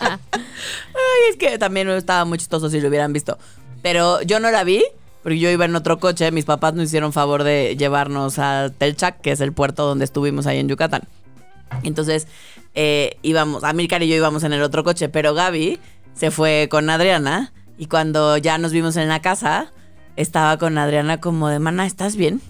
Ay, 0.01 1.31
es 1.31 1.37
que 1.37 1.59
también 1.59 1.89
estaba 1.91 2.25
muy 2.25 2.39
chistoso 2.39 2.69
si 2.71 2.81
lo 2.81 2.89
hubieran 2.89 3.13
visto. 3.13 3.39
Pero 3.83 4.23
yo 4.23 4.41
no 4.41 4.51
la 4.51 4.65
vi, 4.65 4.83
porque 5.23 5.39
yo 5.39 5.51
iba 5.51 5.65
en 5.65 5.75
otro 5.77 5.99
coche. 5.99 6.31
Mis 6.33 6.45
papás 6.45 6.75
nos 6.75 6.85
hicieron 6.87 7.13
favor 7.13 7.45
de 7.45 7.77
llevarnos 7.77 8.39
a 8.39 8.71
Telchac, 8.77 9.21
que 9.21 9.33
es 9.33 9.41
el 9.41 9.53
puerto 9.53 9.85
donde 9.87 10.05
estuvimos 10.05 10.47
ahí 10.47 10.59
en 10.59 10.69
Yucatán. 10.69 11.03
Entonces, 11.83 12.27
eh, 12.75 13.17
íbamos, 13.23 13.63
y 14.03 14.09
yo 14.09 14.17
íbamos 14.17 14.45
en 14.45 14.53
el 14.53 14.63
otro 14.63 14.85
coche, 14.85 15.09
pero 15.09 15.35
Gaby 15.35 15.79
se 16.15 16.31
fue 16.31 16.69
con 16.71 16.89
Adriana. 16.91 17.53
Y 17.79 17.87
cuando 17.87 18.37
ya 18.37 18.59
nos 18.59 18.73
vimos 18.73 18.97
en 18.97 19.09
la 19.09 19.21
casa, 19.21 19.73
estaba 20.17 20.59
con 20.59 20.79
Adriana 20.79 21.21
como 21.21 21.49
de, 21.49 21.59
mana, 21.59 21.87
¿estás 21.87 22.17
bien? 22.17 22.41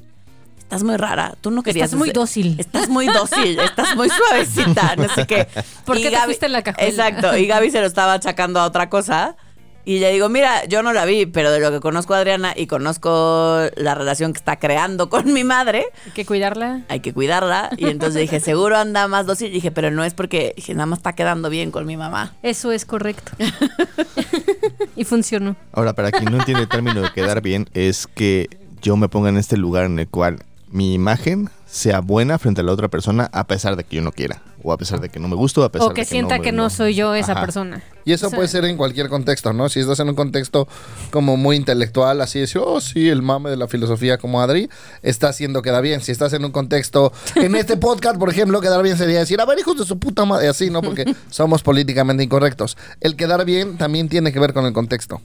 Estás 0.59 0.83
muy 0.85 0.97
rara. 0.97 1.35
Tú 1.41 1.51
no 1.51 1.63
querías. 1.63 1.87
Estás 1.87 1.99
muy 1.99 2.09
hacer- 2.09 2.15
dócil. 2.15 2.57
Estás 2.59 2.89
muy 2.89 3.07
dócil. 3.07 3.59
estás 3.59 3.95
muy 3.95 4.09
suavecita. 4.29 4.97
No 4.97 5.09
sé 5.09 5.27
qué. 5.27 5.47
¿Por 5.85 5.99
Y 5.99 6.03
qué 6.03 6.11
te 6.11 6.19
fuiste 6.21 6.47
en 6.47 6.53
la 6.53 6.63
cajuela? 6.63 6.89
Exacto. 6.89 7.37
Y 7.37 7.47
Gaby 7.47 7.71
se 7.71 7.81
lo 7.81 7.87
estaba 7.87 8.15
achacando 8.15 8.59
a 8.61 8.65
otra 8.65 8.89
cosa. 8.89 9.37
Y 9.85 9.99
le 9.99 10.13
digo, 10.13 10.29
mira, 10.29 10.65
yo 10.67 10.83
no 10.83 10.93
la 10.93 11.05
vi, 11.05 11.27
pero 11.27 11.51
de 11.51 11.59
lo 11.59 11.71
que 11.73 11.81
conozco 11.81 12.15
a 12.15 12.19
Adriana 12.19 12.53
y 12.57 12.67
conozco 12.69 13.63
la 13.77 13.95
relación 13.97 14.33
que 14.33 14.39
está 14.39 14.57
creando 14.61 15.09
con 15.09 15.33
mi 15.33 15.43
madre, 15.43 15.87
Hay 16.07 16.13
que 16.13 16.25
cuidarla. 16.25 16.83
hay 16.89 17.01
que 17.01 17.13
cuidarla. 17.13 17.71
Y 17.77 17.87
entonces 17.89 18.21
dije, 18.21 18.39
seguro 18.41 18.77
anda 18.77 19.09
más 19.09 19.27
dócil. 19.27 19.49
Y 19.49 19.55
dije, 19.55 19.71
pero 19.73 19.91
no 19.91 20.05
es 20.05 20.15
porque 20.15 20.53
dije, 20.57 20.75
nada 20.75 20.87
más 20.87 21.01
está 21.01 21.15
quedando 21.15 21.51
bien 21.51 21.71
con 21.73 21.85
mi 21.87 21.97
mamá. 21.97 22.35
Eso 22.43 22.71
es 22.71 22.85
correcto. 22.85 23.33
y 24.97 25.05
funcionó. 25.05 25.57
Ahora, 25.73 25.93
para 25.95 26.11
quien 26.13 26.27
no 26.31 26.39
entiende 26.39 26.63
el 26.63 26.69
término 26.69 27.01
de 27.03 27.13
quedar 27.13 27.41
bien, 27.41 27.69
es 27.75 28.07
que 28.07 28.49
yo 28.81 28.97
me 28.97 29.09
ponga 29.09 29.29
en 29.31 29.37
este 29.37 29.57
lugar 29.57 29.85
en 29.87 29.99
el 29.99 30.09
cual 30.09 30.39
mi 30.71 30.95
imagen 30.95 31.51
sea 31.75 32.01
buena 32.01 32.39
frente 32.39 32.61
a 32.61 32.65
la 32.65 32.73
otra 32.73 32.89
persona 32.89 33.31
a 33.33 33.47
pesar 33.47 33.77
de 33.77 33.85
que 33.85 33.97
yo 33.97 34.03
no 34.03 34.13
quiera. 34.13 34.43
O 34.63 34.75
a 34.75 34.77
pesar 34.77 35.01
de 35.01 35.09
que 35.09 35.19
no 35.19 35.27
me 35.27 35.37
gusto, 35.37 35.65
a 35.65 35.73
pesar 35.73 35.87
O 35.87 35.89
de 35.89 35.95
que 35.95 36.03
que 36.03 36.07
sienta 36.07 36.37
no, 36.37 36.43
que 36.45 36.53
me- 36.53 36.59
no 36.59 36.69
soy 36.69 36.95
yo 36.95 37.15
esa 37.15 37.33
Ajá. 37.33 37.41
persona. 37.41 37.83
Y 38.05 38.13
eso 38.13 38.27
O 38.27 38.31
sea- 38.31 38.37
puede 38.37 38.49
ser 38.49 38.67
en 38.67 38.77
cualquier 38.77 39.09
contexto, 39.09 39.55
¿no? 39.55 39.71
Si 39.71 39.81
estás 39.81 39.99
en 40.01 40.11
un 40.11 40.15
contexto 40.15 40.69
como 41.11 41.39
muy 41.39 41.57
intelectual, 41.57 42.21
así 42.21 42.41
decir, 42.41 42.61
oh, 42.63 42.79
sí, 42.83 43.09
el 43.09 43.23
mame 43.23 43.49
de 43.49 43.57
la 43.57 43.69
filosofía 43.69 44.19
como 44.19 44.43
Adri, 44.43 44.69
está 45.03 45.31
haciendo 45.31 45.63
queda 45.63 45.81
bien. 45.81 46.03
Si 46.03 46.13
estás 46.13 46.35
en 46.35 46.45
un 46.45 46.53
contexto, 46.53 47.11
en 47.37 47.57
este 47.57 47.79
podcast, 47.79 48.19
por 48.19 48.29
ejemplo, 48.29 48.61
quedar 48.61 48.83
bien 48.83 48.99
sería 48.99 49.21
decir, 49.21 49.41
a 49.41 49.47
ver, 49.47 49.59
hijos 49.59 49.79
de 49.79 49.87
su 49.87 49.99
puta 49.99 50.27
madre, 50.27 50.49
así, 50.49 50.69
¿no? 50.69 50.83
Porque 50.83 51.05
somos 51.31 51.63
políticamente 51.63 52.23
incorrectos. 52.23 52.77
El 53.01 53.17
quedar 53.17 53.43
bien 53.47 53.79
también 53.79 54.11
tiene 54.11 54.31
que 54.31 54.39
ver 54.39 54.53
con 54.53 54.67
el 54.67 54.75
contexto. 54.75 55.23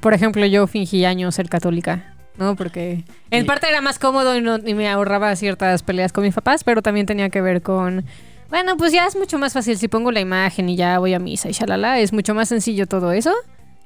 Por 0.00 0.12
ejemplo, 0.14 0.44
yo 0.46 0.66
fingí 0.66 1.04
años 1.04 1.34
ser 1.36 1.48
católica. 1.48 2.13
¿No? 2.36 2.56
Porque 2.56 3.04
en 3.30 3.46
parte 3.46 3.68
era 3.68 3.80
más 3.80 3.98
cómodo 3.98 4.36
y, 4.36 4.40
no- 4.40 4.58
y 4.58 4.74
me 4.74 4.88
ahorraba 4.88 5.34
ciertas 5.36 5.82
peleas 5.82 6.12
con 6.12 6.24
mis 6.24 6.34
papás, 6.34 6.64
pero 6.64 6.82
también 6.82 7.06
tenía 7.06 7.30
que 7.30 7.40
ver 7.40 7.62
con, 7.62 8.04
bueno, 8.50 8.76
pues 8.76 8.92
ya 8.92 9.06
es 9.06 9.16
mucho 9.16 9.38
más 9.38 9.52
fácil 9.52 9.78
si 9.78 9.88
pongo 9.88 10.10
la 10.12 10.20
imagen 10.20 10.68
y 10.68 10.76
ya 10.76 10.98
voy 10.98 11.14
a 11.14 11.18
misa 11.18 11.48
y 11.48 11.52
shalala, 11.52 11.98
es 12.00 12.12
mucho 12.12 12.34
más 12.34 12.48
sencillo 12.48 12.86
todo 12.86 13.12
eso, 13.12 13.32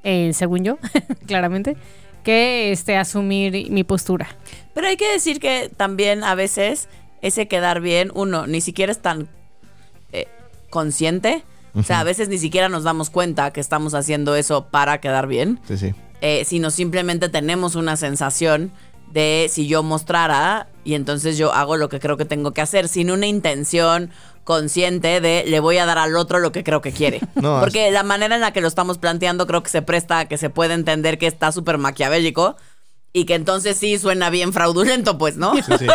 eh, 0.03 0.31
según 0.33 0.63
yo, 0.63 0.77
claramente, 1.27 1.75
que 2.23 2.71
este 2.71 2.97
asumir 2.97 3.69
mi 3.71 3.83
postura. 3.83 4.27
Pero 4.73 4.87
hay 4.87 4.97
que 4.97 5.11
decir 5.11 5.39
que 5.39 5.69
también 5.75 6.23
a 6.23 6.35
veces 6.35 6.87
ese 7.21 7.47
quedar 7.47 7.81
bien, 7.81 8.11
uno, 8.13 8.47
ni 8.47 8.61
siquiera 8.61 8.91
es 8.91 8.99
tan 8.99 9.27
eh, 10.11 10.27
consciente. 10.69 11.43
O 11.75 11.83
sea, 11.83 11.99
a 11.99 12.03
veces 12.03 12.29
ni 12.29 12.39
siquiera 12.39 12.67
nos 12.67 12.83
damos 12.83 13.09
cuenta 13.11 13.51
que 13.51 13.59
estamos 13.61 13.93
haciendo 13.93 14.35
eso 14.35 14.67
para 14.71 14.99
quedar 14.99 15.27
bien, 15.27 15.59
Sí, 15.67 15.77
sí. 15.77 15.93
Eh, 16.21 16.43
sino 16.45 16.71
simplemente 16.71 17.29
tenemos 17.29 17.75
una 17.75 17.95
sensación 17.97 18.71
de 19.11 19.47
si 19.49 19.67
yo 19.67 19.83
mostrara 19.83 20.67
y 20.83 20.93
entonces 20.93 21.37
yo 21.37 21.53
hago 21.53 21.77
lo 21.77 21.89
que 21.89 21.99
creo 21.99 22.17
que 22.17 22.25
tengo 22.25 22.51
que 22.51 22.61
hacer, 22.61 22.87
sin 22.87 23.11
una 23.11 23.27
intención 23.27 24.11
consciente 24.43 25.21
de 25.21 25.43
le 25.45 25.59
voy 25.59 25.77
a 25.77 25.85
dar 25.85 25.97
al 25.97 26.15
otro 26.15 26.39
lo 26.39 26.51
que 26.51 26.63
creo 26.63 26.81
que 26.81 26.91
quiere. 26.91 27.21
No, 27.35 27.59
Porque 27.59 27.91
la 27.91 28.03
manera 28.03 28.35
en 28.35 28.41
la 28.41 28.51
que 28.51 28.61
lo 28.61 28.67
estamos 28.67 28.97
planteando 28.97 29.47
creo 29.47 29.63
que 29.63 29.69
se 29.69 29.81
presta 29.81 30.19
a 30.19 30.25
que 30.27 30.37
se 30.37 30.49
puede 30.49 30.73
entender 30.73 31.17
que 31.17 31.27
está 31.27 31.51
súper 31.51 31.77
maquiavélico 31.77 32.57
y 33.11 33.25
que 33.25 33.33
entonces 33.35 33.75
sí 33.77 33.97
suena 33.97 34.29
bien 34.29 34.53
fraudulento, 34.53 35.17
pues, 35.17 35.35
¿no? 35.37 35.55
Sí, 35.55 35.61
sí. 35.79 35.87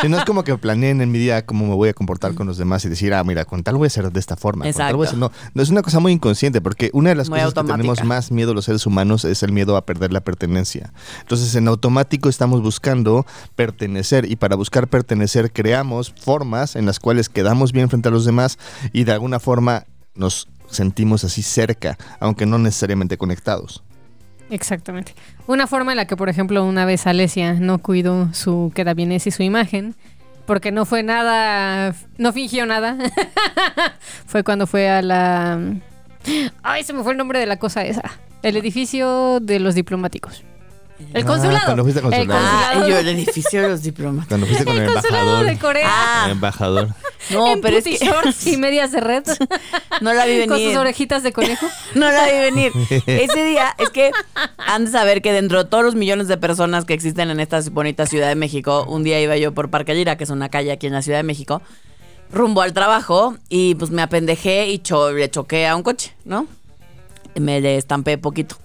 Sí, 0.00 0.08
no 0.08 0.16
es 0.18 0.24
como 0.24 0.42
que 0.42 0.56
planeen 0.56 1.02
en 1.02 1.10
mi 1.12 1.18
día 1.18 1.44
cómo 1.44 1.66
me 1.66 1.74
voy 1.74 1.90
a 1.90 1.94
comportar 1.94 2.34
con 2.34 2.46
los 2.46 2.56
demás 2.56 2.82
y 2.86 2.88
decir, 2.88 3.12
ah, 3.12 3.22
mira, 3.24 3.44
con 3.44 3.62
tal 3.62 3.76
voy 3.76 3.86
a 3.88 3.90
ser 3.90 4.10
de 4.10 4.18
esta 4.18 4.36
forma. 4.36 4.64
con 4.64 4.72
tal 4.72 4.96
voy 4.96 5.06
a 5.06 5.10
ser- 5.10 5.18
No, 5.18 5.30
no, 5.52 5.62
es 5.62 5.68
una 5.68 5.82
cosa 5.82 6.00
muy 6.00 6.12
inconsciente 6.12 6.60
porque 6.62 6.88
una 6.94 7.10
de 7.10 7.16
las 7.16 7.28
Muy 7.28 7.38
cosas 7.40 7.52
que 7.52 7.70
tenemos 7.72 8.02
más 8.04 8.30
miedo 8.30 8.54
los 8.54 8.64
seres 8.64 8.86
humanos 8.86 9.24
es 9.26 9.42
el 9.42 9.52
miedo 9.52 9.76
a 9.76 9.84
perder 9.84 10.12
la 10.12 10.20
pertenencia. 10.22 10.92
Entonces, 11.20 11.54
en 11.54 11.68
automático 11.68 12.28
estamos 12.30 12.62
buscando 12.62 13.26
pertenecer 13.54 14.30
y 14.30 14.36
para 14.36 14.56
buscar 14.56 14.88
pertenecer 14.88 15.52
creamos 15.52 16.12
formas 16.18 16.74
en 16.74 16.86
las 16.86 16.98
cuales 16.98 17.28
quedamos 17.28 17.72
bien 17.72 17.90
frente 17.90 18.08
a 18.08 18.12
los 18.12 18.24
demás 18.24 18.58
y 18.94 19.04
de 19.04 19.12
alguna 19.12 19.38
forma 19.40 19.84
nos 20.14 20.48
sentimos 20.70 21.22
así 21.24 21.42
cerca, 21.42 21.98
aunque 22.18 22.46
no 22.46 22.56
necesariamente 22.58 23.18
conectados. 23.18 23.82
Exactamente. 24.52 25.14
Una 25.46 25.66
forma 25.66 25.92
en 25.92 25.96
la 25.96 26.06
que, 26.06 26.14
por 26.14 26.28
ejemplo, 26.28 26.62
una 26.62 26.84
vez 26.84 27.06
Alesia 27.06 27.54
no 27.54 27.78
cuidó 27.78 28.32
su 28.34 28.70
queda 28.74 28.92
bienes 28.92 29.26
y 29.26 29.30
su 29.30 29.42
imagen, 29.42 29.94
porque 30.44 30.70
no 30.70 30.84
fue 30.84 31.02
nada, 31.02 31.94
no 32.18 32.32
fingió 32.34 32.66
nada, 32.66 32.98
fue 34.26 34.44
cuando 34.44 34.66
fue 34.66 34.90
a 34.90 35.00
la... 35.00 35.58
Ay, 36.62 36.84
se 36.84 36.92
me 36.92 37.02
fue 37.02 37.12
el 37.12 37.18
nombre 37.18 37.38
de 37.38 37.46
la 37.46 37.56
cosa 37.56 37.82
esa. 37.86 38.02
El 38.42 38.58
edificio 38.58 39.40
de 39.40 39.58
los 39.58 39.74
diplomáticos. 39.74 40.44
El 41.14 41.22
Ah, 41.22 41.26
consulado. 41.26 41.64
cuando 41.66 41.82
fuiste 41.82 42.00
El 42.00 42.04
consulado. 42.04 42.40
Ah, 42.42 42.60
consulado. 42.72 42.88
y 42.88 42.90
yo 42.90 42.98
el 42.98 43.08
edificio 43.08 43.62
de 43.62 43.68
los 43.68 43.82
diplomas. 43.82 44.26
Cuando 44.26 44.46
fuiste 44.46 44.64
con 44.64 44.76
el, 44.76 44.82
El 44.82 44.92
consulado 44.92 45.22
embajador. 45.24 45.46
de 45.46 45.58
Corea. 45.58 45.88
Ah, 45.90 46.22
El 46.26 46.32
embajador. 46.32 46.88
no, 47.30 47.46
en 47.52 47.60
pero 47.60 47.76
es 47.78 47.84
que 47.84 47.96
shorts 47.98 48.46
y 48.46 48.56
medias 48.56 48.92
de 48.92 49.00
red. 49.00 49.22
no 50.00 50.12
la 50.14 50.24
vi 50.26 50.46
Con 50.46 50.56
sus 50.56 50.64
venir. 50.66 50.78
orejitas 50.78 51.22
de 51.22 51.32
conejo. 51.32 51.66
No 51.94 52.10
la 52.10 52.24
vi 52.26 52.38
venir. 52.38 52.72
Ese 53.06 53.44
día, 53.44 53.74
es 53.78 53.90
que 53.90 54.10
han 54.56 54.86
de 54.86 54.90
saber 54.90 55.20
que 55.22 55.32
dentro 55.32 55.64
de 55.64 55.68
todos 55.70 55.84
los 55.84 55.94
millones 55.94 56.28
de 56.28 56.36
personas 56.38 56.84
que 56.84 56.94
existen 56.94 57.30
en 57.30 57.38
esta 57.40 57.60
bonita 57.70 58.06
Ciudad 58.06 58.28
de 58.28 58.34
México, 58.34 58.84
un 58.88 59.02
día 59.04 59.20
iba 59.20 59.36
yo 59.36 59.52
por 59.52 59.68
Parque 59.70 59.94
Lira, 59.94 60.16
que 60.16 60.24
es 60.24 60.30
una 60.30 60.48
calle 60.48 60.72
aquí 60.72 60.86
en 60.86 60.94
la 60.94 61.02
Ciudad 61.02 61.18
de 61.18 61.24
México, 61.24 61.60
rumbo 62.32 62.62
al 62.62 62.72
trabajo 62.72 63.36
y 63.50 63.74
pues 63.74 63.90
me 63.90 64.00
apendejé 64.00 64.68
y 64.68 64.78
cho- 64.78 65.12
le 65.12 65.30
choqué 65.30 65.66
a 65.66 65.76
un 65.76 65.82
coche, 65.82 66.14
¿no? 66.24 66.46
Me 67.34 67.60
le 67.60 67.76
estampé 67.76 68.16
poquito. 68.18 68.56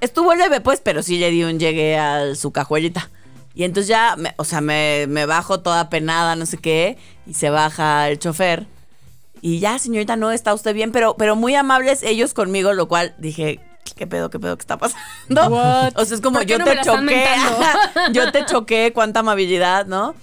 Estuvo 0.00 0.34
leve, 0.34 0.60
pues, 0.60 0.80
pero 0.82 1.02
sí 1.02 1.18
le 1.18 1.30
di 1.30 1.44
un 1.44 1.58
llegue 1.58 1.96
a 1.98 2.34
su 2.34 2.50
cajuelita. 2.52 3.10
Y 3.54 3.64
entonces 3.64 3.88
ya, 3.88 4.14
me- 4.16 4.34
o 4.36 4.44
sea, 4.44 4.60
me, 4.60 5.06
me 5.08 5.26
bajo 5.26 5.60
toda 5.60 5.90
penada, 5.90 6.36
no 6.36 6.46
sé 6.46 6.58
qué, 6.58 6.96
y 7.26 7.34
se 7.34 7.50
baja 7.50 8.08
el 8.08 8.18
chofer. 8.18 8.66
Y 9.40 9.58
ya, 9.58 9.78
señorita, 9.78 10.16
no 10.16 10.30
está 10.30 10.54
usted 10.54 10.74
bien, 10.74 10.92
pero, 10.92 11.14
pero 11.16 11.34
muy 11.36 11.54
amables 11.54 12.02
ellos 12.02 12.34
conmigo, 12.34 12.72
lo 12.72 12.86
cual 12.88 13.14
dije, 13.18 13.60
¿qué 13.96 14.06
pedo, 14.06 14.30
qué 14.30 14.38
pedo, 14.38 14.56
qué 14.56 14.62
está 14.62 14.76
pasando? 14.78 15.48
What? 15.48 15.92
O 15.96 16.04
sea, 16.04 16.14
es 16.16 16.20
como 16.20 16.38
¿Por 16.38 16.46
qué 16.46 16.52
yo 16.52 16.58
no 16.58 16.64
te 16.64 16.76
choqué, 16.82 17.26
yo 18.12 18.30
te 18.32 18.44
choqué, 18.46 18.92
cuánta 18.92 19.20
amabilidad, 19.20 19.86
¿no? 19.86 20.14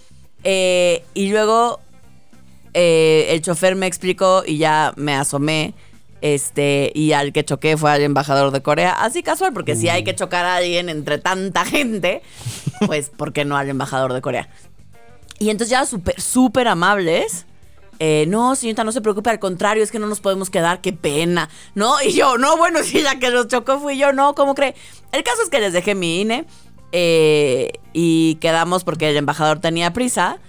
Eh, 0.44 1.04
y 1.14 1.30
luego 1.30 1.80
eh, 2.74 3.28
el 3.30 3.42
chofer 3.42 3.76
me 3.76 3.88
explicó 3.88 4.44
y 4.46 4.58
ya 4.58 4.94
me 4.96 5.16
asomé. 5.16 5.74
Este, 6.22 6.92
y 6.96 7.12
al 7.12 7.34
que 7.34 7.44
choqué 7.44 7.78
fue 7.78 7.92
al 7.92 8.02
embajador 8.02 8.52
de 8.52 8.62
Corea. 8.62 8.94
Así 8.94 9.22
casual, 9.22 9.54
porque 9.54 9.76
si 9.76 9.90
hay 9.90 10.04
que 10.04 10.16
chocar 10.16 10.46
a 10.46 10.56
alguien 10.56 10.90
entre 10.90 11.18
tanta 11.18 11.66
gente, 11.66 12.22
pues, 12.88 13.10
¿por 13.10 13.34
qué 13.34 13.46
no 13.46 13.58
al 13.58 13.70
embajador 13.70 14.14
de 14.14 14.22
Corea? 14.22 14.50
Y 15.40 15.50
entonces 15.50 15.72
ya 15.72 15.86
súper, 15.86 16.20
súper 16.20 16.68
amables. 16.68 17.46
Eh, 18.00 18.26
no, 18.28 18.56
señorita, 18.56 18.84
no 18.84 18.92
se 18.92 19.02
preocupe, 19.02 19.30
al 19.30 19.40
contrario, 19.40 19.84
es 19.84 19.92
que 19.92 20.00
no 20.00 20.08
nos 20.08 20.20
podemos 20.20 20.50
quedar, 20.50 20.82
qué 20.82 20.94
pena. 20.94 21.50
¿No? 21.76 22.02
Y 22.02 22.14
yo, 22.14 22.38
no, 22.38 22.58
bueno, 22.58 22.80
si 22.84 23.02
la 23.02 23.20
que 23.20 23.30
los 23.30 23.48
chocó 23.48 23.80
fui 23.80 23.98
yo, 23.98 24.14
no, 24.14 24.36
¿cómo 24.36 24.56
cree? 24.56 24.76
El 25.12 25.24
caso 25.24 25.42
es 25.44 25.50
que 25.50 25.60
les 25.60 25.74
dejé 25.74 25.96
mi 25.96 26.22
INE 26.22 26.46
eh, 26.92 27.74
y 27.94 28.36
quedamos 28.36 28.84
porque 28.84 29.10
el 29.10 29.18
embajador 29.18 29.60
tenía 29.60 29.94
prisa, 29.94 30.40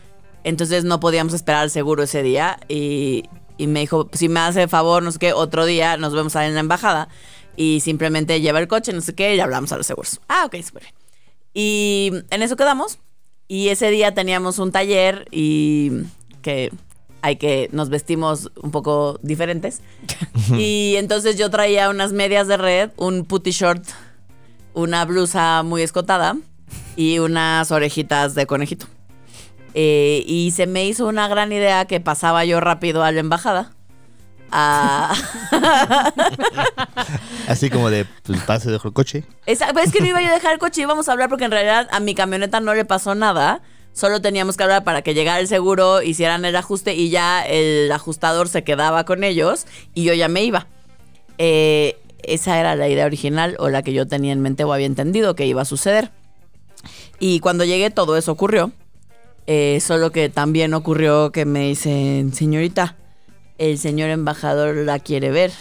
entonces 0.44 0.84
no 0.84 1.00
podíamos 1.00 1.34
esperar 1.34 1.62
al 1.62 1.70
seguro 1.70 2.04
ese 2.04 2.22
día 2.22 2.58
y, 2.68 3.24
y 3.58 3.66
me 3.66 3.80
dijo, 3.80 4.08
si 4.12 4.28
me 4.28 4.40
hace 4.40 4.68
favor, 4.68 5.02
no 5.02 5.12
sé 5.12 5.18
qué, 5.18 5.32
otro 5.32 5.66
día 5.66 5.96
nos 5.96 6.12
vemos 6.14 6.36
ahí 6.36 6.48
en 6.48 6.54
la 6.54 6.60
embajada 6.60 7.08
y 7.56 7.80
simplemente 7.80 8.40
lleva 8.40 8.58
el 8.58 8.68
coche, 8.68 8.92
no 8.92 9.00
sé 9.00 9.14
qué, 9.14 9.34
y 9.34 9.40
hablamos 9.40 9.72
a 9.72 9.76
los 9.76 9.86
seguros. 9.86 10.20
Ah, 10.28 10.44
ok, 10.46 10.56
súper 10.62 10.82
bien. 10.82 10.94
Y 11.54 12.12
en 12.30 12.42
eso 12.42 12.56
quedamos. 12.56 12.98
Y 13.48 13.68
ese 13.68 13.90
día 13.90 14.12
teníamos 14.12 14.58
un 14.58 14.72
taller 14.72 15.26
y 15.30 15.90
que 16.42 16.70
hay 17.22 17.36
que 17.36 17.68
nos 17.72 17.88
vestimos 17.88 18.50
un 18.62 18.70
poco 18.70 19.18
diferentes. 19.22 19.80
y 20.58 20.94
entonces 20.96 21.38
yo 21.38 21.50
traía 21.50 21.88
unas 21.88 22.12
medias 22.12 22.46
de 22.48 22.56
red, 22.56 22.90
un 22.96 23.24
putty 23.24 23.52
short, 23.52 23.84
una 24.74 25.04
blusa 25.04 25.62
muy 25.62 25.82
escotada 25.82 26.36
y 26.96 27.18
unas 27.18 27.70
orejitas 27.70 28.34
de 28.34 28.46
conejito. 28.46 28.86
Eh, 29.78 30.24
y 30.26 30.52
se 30.52 30.66
me 30.66 30.86
hizo 30.86 31.06
una 31.06 31.28
gran 31.28 31.52
idea 31.52 31.84
que 31.84 32.00
pasaba 32.00 32.46
yo 32.46 32.60
rápido 32.60 33.04
a 33.04 33.12
la 33.12 33.20
embajada. 33.20 33.72
Así 37.48 37.68
como 37.70 37.90
de, 37.90 38.06
pues 38.22 38.40
pase, 38.42 38.70
dejo 38.70 38.88
el 38.88 38.94
coche. 38.94 39.24
Esa- 39.44 39.70
es 39.82 39.92
que 39.92 40.00
no 40.00 40.06
iba 40.06 40.22
yo 40.22 40.28
a 40.28 40.32
dejar 40.32 40.54
el 40.54 40.58
coche, 40.58 40.82
íbamos 40.82 41.08
a 41.08 41.12
hablar 41.12 41.28
porque 41.28 41.44
en 41.44 41.50
realidad 41.50 41.88
a 41.90 42.00
mi 42.00 42.14
camioneta 42.14 42.60
no 42.60 42.74
le 42.74 42.84
pasó 42.84 43.14
nada. 43.14 43.60
Solo 43.92 44.20
teníamos 44.20 44.56
que 44.56 44.62
hablar 44.62 44.84
para 44.84 45.02
que 45.02 45.14
llegara 45.14 45.40
el 45.40 45.48
seguro, 45.48 46.02
hicieran 46.02 46.44
el 46.44 46.54
ajuste 46.56 46.94
y 46.94 47.08
ya 47.10 47.42
el 47.46 47.90
ajustador 47.92 48.48
se 48.48 48.62
quedaba 48.62 49.04
con 49.04 49.24
ellos 49.24 49.66
y 49.94 50.04
yo 50.04 50.12
ya 50.14 50.28
me 50.28 50.42
iba. 50.44 50.66
Eh, 51.38 51.98
esa 52.22 52.58
era 52.58 52.76
la 52.76 52.88
idea 52.88 53.06
original 53.06 53.56
o 53.58 53.68
la 53.68 53.82
que 53.82 53.92
yo 53.92 54.06
tenía 54.06 54.32
en 54.32 54.40
mente 54.40 54.64
o 54.64 54.72
había 54.72 54.86
entendido 54.86 55.34
que 55.34 55.46
iba 55.46 55.62
a 55.62 55.66
suceder. 55.66 56.10
Y 57.18 57.40
cuando 57.40 57.64
llegué 57.64 57.90
todo 57.90 58.16
eso 58.16 58.32
ocurrió. 58.32 58.72
Eh, 59.46 59.78
solo 59.80 60.10
que 60.10 60.28
también 60.28 60.74
ocurrió 60.74 61.30
que 61.32 61.44
me 61.44 61.68
dicen, 61.68 62.32
señorita, 62.34 62.96
el 63.58 63.78
señor 63.78 64.10
embajador 64.10 64.74
la 64.76 64.98
quiere 64.98 65.30
ver. 65.30 65.52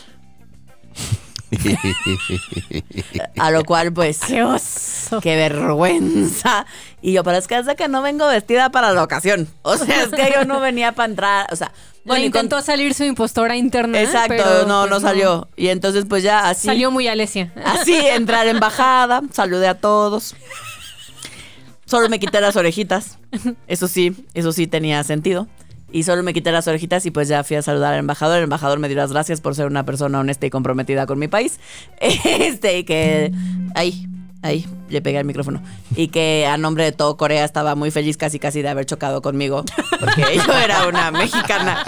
A 3.38 3.52
lo 3.52 3.64
cual, 3.64 3.94
pues, 3.94 4.20
¡Qué 4.28 4.44
oso! 4.44 5.22
qué 5.22 5.36
vergüenza. 5.36 6.66
Y 7.02 7.14
yo, 7.14 7.24
pero 7.24 7.38
es 7.38 7.48
que 7.48 7.58
es 7.58 7.66
de 7.66 7.76
que 7.76 7.88
no 7.88 8.02
vengo 8.02 8.28
vestida 8.28 8.70
para 8.72 8.92
la 8.94 9.04
ocasión. 9.04 9.48
O 9.62 9.78
sea, 9.78 10.04
es 10.04 10.10
que 10.10 10.32
yo 10.34 10.46
no 10.46 10.60
venía 10.60 10.92
para 10.94 11.10
entrar. 11.10 11.48
O 11.52 11.56
sea, 11.56 11.72
Le 12.06 12.10
bueno, 12.10 12.22
con- 12.22 12.26
intentó 12.26 12.62
salir 12.62 12.94
su 12.94 13.04
impostora 13.04 13.56
interna. 13.56 14.02
Exacto, 14.02 14.36
pero, 14.38 14.66
no, 14.68 14.82
pues, 14.82 14.92
no 14.92 15.00
salió. 15.00 15.48
Y 15.56 15.68
entonces, 15.70 16.06
pues 16.08 16.24
ya 16.24 16.50
así. 16.50 16.68
Salió 16.68 16.92
muy 16.92 17.08
Alesia. 17.08 17.52
Así 17.64 17.96
entré 17.96 18.36
a 18.36 18.44
la 18.46 18.52
embajada, 18.52 19.22
saludé 19.32 19.68
a 19.68 19.76
todos. 19.80 20.36
Solo 21.96 22.10
me 22.10 22.20
quité 22.20 22.42
las 22.42 22.58
orejitas. 22.58 23.20
Eso 23.68 23.88
sí, 23.88 24.14
eso 24.34 24.52
sí 24.52 24.68
tenía 24.68 25.02
sentido. 25.06 25.48
Y 25.94 26.04
solo 26.04 26.24
me 26.24 26.34
quité 26.34 26.52
las 26.52 26.68
orejitas 26.68 27.06
y 27.06 27.12
pues 27.12 27.30
ya 27.30 27.42
fui 27.46 27.56
a 27.56 27.62
saludar 27.62 27.94
al 27.94 28.00
embajador. 28.00 28.40
El 28.40 28.44
embajador 28.44 28.80
me 28.80 28.90
dio 28.90 28.98
las 28.98 29.14
gracias 29.14 29.40
por 29.40 29.56
ser 29.56 29.68
una 29.68 29.86
persona 29.86 30.20
honesta 30.20 30.46
y 30.46 30.50
comprometida 30.50 31.06
con 31.06 31.20
mi 31.20 31.30
país. 31.30 31.58
Este, 32.02 32.80
y 32.80 32.84
que 32.84 33.32
ahí, 33.76 34.10
ahí, 34.46 34.66
le 34.90 35.02
pegué 35.02 35.18
al 35.18 35.26
micrófono. 35.26 35.62
Y 35.96 36.10
que 36.10 36.46
a 36.48 36.58
nombre 36.58 36.84
de 36.84 36.92
todo 36.92 37.18
Corea 37.18 37.44
estaba 37.44 37.76
muy 37.76 37.92
feliz 37.92 38.18
casi 38.18 38.40
casi 38.40 38.62
de 38.62 38.70
haber 38.70 38.86
chocado 38.86 39.22
conmigo. 39.22 39.64
Porque 40.00 40.24
yo 40.48 40.54
era 40.54 40.88
una 40.88 41.12
mexicana, 41.12 41.84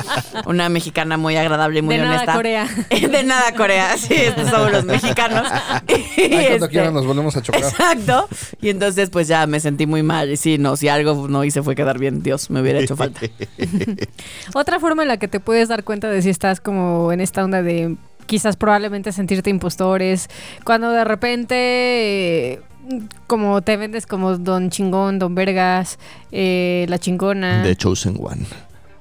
una 0.46 0.70
mexicana 0.70 1.18
muy 1.18 1.36
agradable 1.36 1.80
y 1.80 1.82
muy 1.82 1.98
De 1.98 2.04
nada. 2.04 2.34
Corea. 2.34 2.68
De 2.90 3.24
nada 3.24 3.54
Corea, 3.54 3.98
sí, 3.98 4.14
estos 4.14 4.50
somos 4.50 4.72
los 4.72 4.86
mexicanos. 4.86 5.48
Cuando 5.88 5.96
este, 6.16 6.70
quieran 6.70 6.94
nos 6.94 7.06
volvemos 7.06 7.36
a 7.38 7.42
chocar. 7.42 7.62
Exacto. 7.62 8.28
Y 8.62 8.70
entonces 8.70 9.10
pues 9.10 9.28
ya 9.28 9.46
me 9.48 9.60
sentí 9.60 9.86
muy 9.86 10.04
mal. 10.04 10.32
Y 10.32 10.38
sí, 10.38 10.58
no, 10.58 10.76
si 10.76 10.90
algo 10.90 11.28
no 11.28 11.44
hice 11.44 11.64
fue 11.64 11.76
quedar 11.76 12.00
bien, 12.00 12.24
Dios, 12.24 12.50
me 12.50 12.62
hubiera 12.62 12.80
hecho 12.80 12.96
falta. 12.96 13.22
Otra 14.54 14.80
forma 14.80 15.04
en 15.04 15.10
la 15.10 15.18
que 15.18 15.28
te 15.28 15.40
puedes 15.40 15.70
dar 15.70 15.84
cuenta 15.84 16.10
de 16.10 16.22
si 16.22 16.30
estás 16.30 16.60
como 16.60 17.12
en 17.12 17.22
esta 17.22 17.44
onda 17.44 17.62
de 17.62 17.96
quizás 18.28 18.56
probablemente 18.56 19.12
sentirte 19.12 19.50
impostores, 19.50 20.30
cuando 20.64 20.92
de 20.92 21.04
repente 21.04 22.54
eh, 22.54 22.62
como 23.26 23.62
te 23.62 23.78
vendes 23.78 24.06
como 24.06 24.38
don 24.38 24.70
chingón, 24.70 25.20
don 25.20 25.36
vergas, 25.36 25.98
eh, 26.32 26.86
la 26.90 27.00
chingona, 27.00 27.64
The 27.64 27.76
Chosen 27.76 28.18
One. 28.22 28.46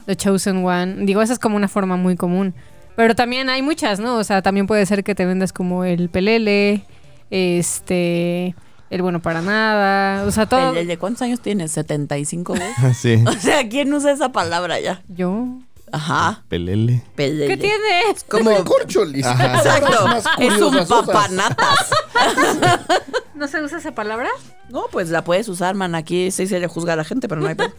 the 0.06 0.16
chosen 0.16 0.64
one. 0.64 1.04
Digo, 1.04 1.20
esa 1.20 1.32
es 1.32 1.38
como 1.38 1.56
una 1.56 1.68
forma 1.68 1.96
muy 1.96 2.16
común. 2.16 2.54
Pero 2.96 3.14
también 3.14 3.50
hay 3.50 3.60
muchas, 3.60 4.00
¿no? 4.00 4.16
O 4.16 4.24
sea, 4.24 4.40
también 4.40 4.66
puede 4.66 4.86
ser 4.86 5.04
que 5.04 5.14
te 5.14 5.26
vendas 5.26 5.52
como 5.52 5.84
el 5.84 6.08
pelele, 6.08 6.82
este, 7.30 8.54
el 8.88 9.02
bueno 9.02 9.20
para 9.20 9.42
nada, 9.42 10.24
o 10.24 10.30
sea, 10.30 10.46
todo. 10.46 10.74
¿El 10.74 10.86
de 10.86 10.96
cuántos 10.96 11.22
años 11.22 11.40
tienes? 11.40 11.72
75, 11.72 12.54
güey. 12.54 12.94
Sí. 12.94 13.22
O 13.26 13.32
sea, 13.32 13.68
¿quién 13.68 13.92
usa 13.92 14.12
esa 14.12 14.32
palabra 14.32 14.80
ya? 14.80 15.02
Yo. 15.08 15.46
Ajá. 15.92 16.42
Pelele. 16.48 17.02
Pelele. 17.14 17.46
¿Qué 17.48 17.56
tienes? 17.56 18.24
Como 18.28 18.50
el 18.50 18.64
corcholis. 18.64 19.26
Exacto. 19.26 20.32
Es 20.38 20.60
un 20.60 20.86
papanatas. 20.86 21.90
¿No 23.34 23.48
se 23.48 23.62
usa 23.62 23.78
esa 23.78 23.94
palabra? 23.94 24.30
No, 24.70 24.86
pues 24.90 25.10
la 25.10 25.22
puedes 25.22 25.48
usar, 25.48 25.74
man. 25.74 25.94
Aquí 25.94 26.30
sí 26.30 26.46
se 26.46 26.58
le 26.58 26.66
juzga 26.66 26.94
a 26.94 26.96
la 26.96 27.04
gente, 27.04 27.28
pero 27.28 27.40
no 27.40 27.48
hay 27.48 27.54
pedo. 27.54 27.72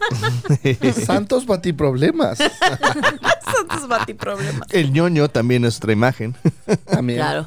Santos 1.04 1.46
batiproblemas. 1.46 2.38
Son 3.52 3.68
tus 3.68 3.88
batiproblemas. 3.88 4.68
El 4.72 4.92
ñoño 4.92 5.28
también 5.28 5.64
es 5.64 5.78
otra 5.78 5.92
imagen. 5.92 6.36
También. 6.86 7.18
Claro. 7.18 7.46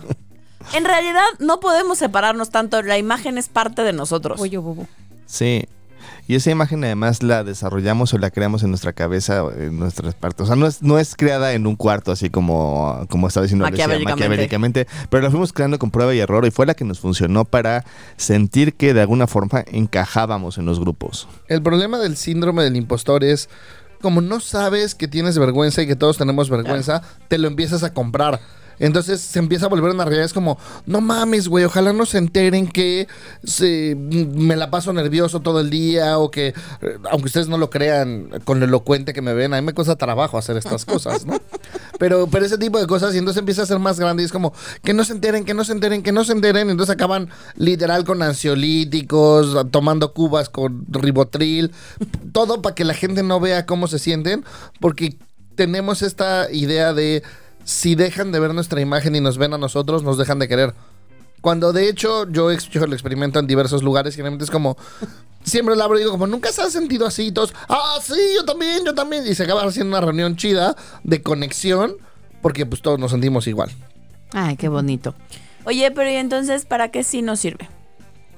En 0.73 0.85
realidad, 0.85 1.25
no 1.39 1.59
podemos 1.59 1.97
separarnos 1.97 2.49
tanto. 2.49 2.81
La 2.81 2.97
imagen 2.97 3.37
es 3.37 3.47
parte 3.47 3.83
de 3.83 3.93
nosotros. 3.93 4.39
Oye, 4.41 4.57
bobo. 4.57 4.87
Sí. 5.25 5.65
Y 6.27 6.35
esa 6.35 6.51
imagen 6.51 6.83
además 6.83 7.23
la 7.23 7.43
desarrollamos 7.43 8.13
o 8.13 8.17
la 8.17 8.31
creamos 8.31 8.63
en 8.63 8.69
nuestra 8.69 8.93
cabeza, 8.93 9.43
o 9.43 9.51
en 9.51 9.77
nuestras 9.79 10.15
partes. 10.15 10.43
O 10.43 10.47
sea, 10.47 10.55
no 10.55 10.67
es, 10.67 10.81
no 10.81 10.99
es 10.99 11.15
creada 11.15 11.53
en 11.53 11.67
un 11.67 11.75
cuarto 11.75 12.11
así 12.11 12.29
como, 12.29 13.05
como 13.09 13.27
estaba 13.27 13.43
diciendo 13.43 13.65
Alicia, 13.65 13.87
Maquiavélicamente. 13.87 14.23
maquiavélicamente, 14.23 14.87
pero 15.09 15.23
la 15.23 15.29
fuimos 15.29 15.53
creando 15.53 15.79
con 15.79 15.91
prueba 15.91 16.13
y 16.13 16.19
error 16.19 16.45
y 16.45 16.51
fue 16.51 16.65
la 16.65 16.73
que 16.73 16.85
nos 16.85 16.99
funcionó 16.99 17.45
para 17.45 17.85
sentir 18.17 18.73
que 18.73 18.93
de 18.93 19.01
alguna 19.01 19.27
forma 19.27 19.63
encajábamos 19.71 20.57
en 20.57 20.65
los 20.65 20.79
grupos. 20.79 21.27
El 21.47 21.61
problema 21.61 21.97
del 21.97 22.17
síndrome 22.17 22.63
del 22.63 22.75
impostor 22.75 23.23
es 23.23 23.49
como 24.01 24.21
no 24.21 24.39
sabes 24.39 24.95
que 24.95 25.07
tienes 25.07 25.37
vergüenza 25.37 25.81
y 25.81 25.87
que 25.87 25.95
todos 25.95 26.17
tenemos 26.17 26.49
vergüenza, 26.49 27.01
te 27.27 27.37
lo 27.37 27.47
empiezas 27.47 27.83
a 27.83 27.93
comprar. 27.93 28.39
Entonces 28.79 29.21
se 29.21 29.39
empieza 29.39 29.65
a 29.65 29.69
volver 29.69 29.91
una 29.91 30.05
realidad. 30.05 30.25
Es 30.25 30.33
como, 30.33 30.57
no 30.85 31.01
mames, 31.01 31.47
güey, 31.47 31.65
ojalá 31.65 31.93
no 31.93 32.05
se 32.05 32.17
enteren 32.17 32.67
que 32.67 33.07
se- 33.43 33.95
me 33.97 34.55
la 34.55 34.69
paso 34.71 34.93
nervioso 34.93 35.39
todo 35.41 35.59
el 35.59 35.69
día 35.69 36.17
o 36.17 36.31
que, 36.31 36.47
eh, 36.47 36.53
aunque 37.11 37.27
ustedes 37.27 37.47
no 37.47 37.57
lo 37.57 37.69
crean, 37.69 38.29
con 38.43 38.59
lo 38.59 38.65
elocuente 38.65 39.13
que 39.13 39.21
me 39.21 39.33
ven, 39.33 39.53
a 39.53 39.61
mí 39.61 39.65
me 39.65 39.73
cuesta 39.73 39.95
trabajo 39.95 40.37
hacer 40.37 40.57
estas 40.57 40.85
cosas, 40.85 41.25
¿no? 41.25 41.37
Pero, 41.99 42.25
pero 42.25 42.43
ese 42.43 42.57
tipo 42.57 42.79
de 42.79 42.87
cosas, 42.87 43.13
y 43.13 43.19
entonces 43.19 43.39
empieza 43.39 43.61
a 43.61 43.65
ser 43.67 43.77
más 43.77 43.99
grande 43.99 44.23
y 44.23 44.25
es 44.25 44.31
como, 44.31 44.53
que 44.83 44.91
no 44.91 45.03
se 45.03 45.13
enteren, 45.13 45.45
que 45.45 45.53
no 45.53 45.63
se 45.63 45.71
enteren, 45.73 46.01
que 46.01 46.11
no 46.11 46.23
se 46.23 46.31
enteren. 46.31 46.71
Entonces 46.71 46.95
acaban 46.95 47.29
literal 47.57 48.05
con 48.05 48.23
ansiolíticos, 48.23 49.69
tomando 49.69 50.11
cubas 50.13 50.49
con 50.49 50.83
ribotril, 50.89 51.71
todo 52.31 52.61
para 52.63 52.73
que 52.73 52.85
la 52.85 52.95
gente 52.95 53.21
no 53.21 53.39
vea 53.39 53.67
cómo 53.67 53.87
se 53.87 53.99
sienten, 53.99 54.43
porque 54.79 55.17
tenemos 55.55 56.01
esta 56.01 56.51
idea 56.51 56.93
de 56.93 57.21
si 57.63 57.95
dejan 57.95 58.31
de 58.31 58.39
ver 58.39 58.53
nuestra 58.53 58.81
imagen 58.81 59.15
y 59.15 59.21
nos 59.21 59.37
ven 59.37 59.53
a 59.53 59.57
nosotros, 59.57 60.03
nos 60.03 60.17
dejan 60.17 60.39
de 60.39 60.47
querer. 60.47 60.73
Cuando 61.41 61.73
de 61.73 61.89
hecho 61.89 62.29
yo 62.29 62.51
he 62.51 62.55
hecho 62.55 62.83
el 62.83 62.93
experimento 62.93 63.39
en 63.39 63.47
diversos 63.47 63.81
lugares, 63.81 64.15
generalmente 64.15 64.45
es 64.45 64.51
como, 64.51 64.77
siempre 65.43 65.75
lo 65.75 65.83
abro 65.83 65.97
y 65.97 66.01
digo 66.01 66.11
como, 66.11 66.27
nunca 66.27 66.51
se 66.51 66.61
han 66.61 66.71
sentido 66.71 67.07
así 67.07 67.27
y 67.27 67.31
todos, 67.31 67.53
ah, 67.67 67.97
sí, 68.01 68.19
yo 68.35 68.45
también, 68.45 68.85
yo 68.85 68.93
también. 68.93 69.25
Y 69.27 69.33
se 69.33 69.43
acaba 69.43 69.63
haciendo 69.63 69.97
una 69.97 70.05
reunión 70.05 70.35
chida 70.35 70.75
de 71.03 71.21
conexión, 71.21 71.95
porque 72.41 72.65
pues 72.65 72.81
todos 72.81 72.99
nos 72.99 73.11
sentimos 73.11 73.47
igual. 73.47 73.71
Ay, 74.33 74.55
qué 74.55 74.69
bonito. 74.69 75.15
Oye, 75.65 75.91
pero 75.91 76.09
¿y 76.09 76.15
entonces 76.15 76.65
para 76.65 76.89
qué 76.89 77.03
sí 77.03 77.21
nos 77.21 77.39
sirve? 77.39 77.69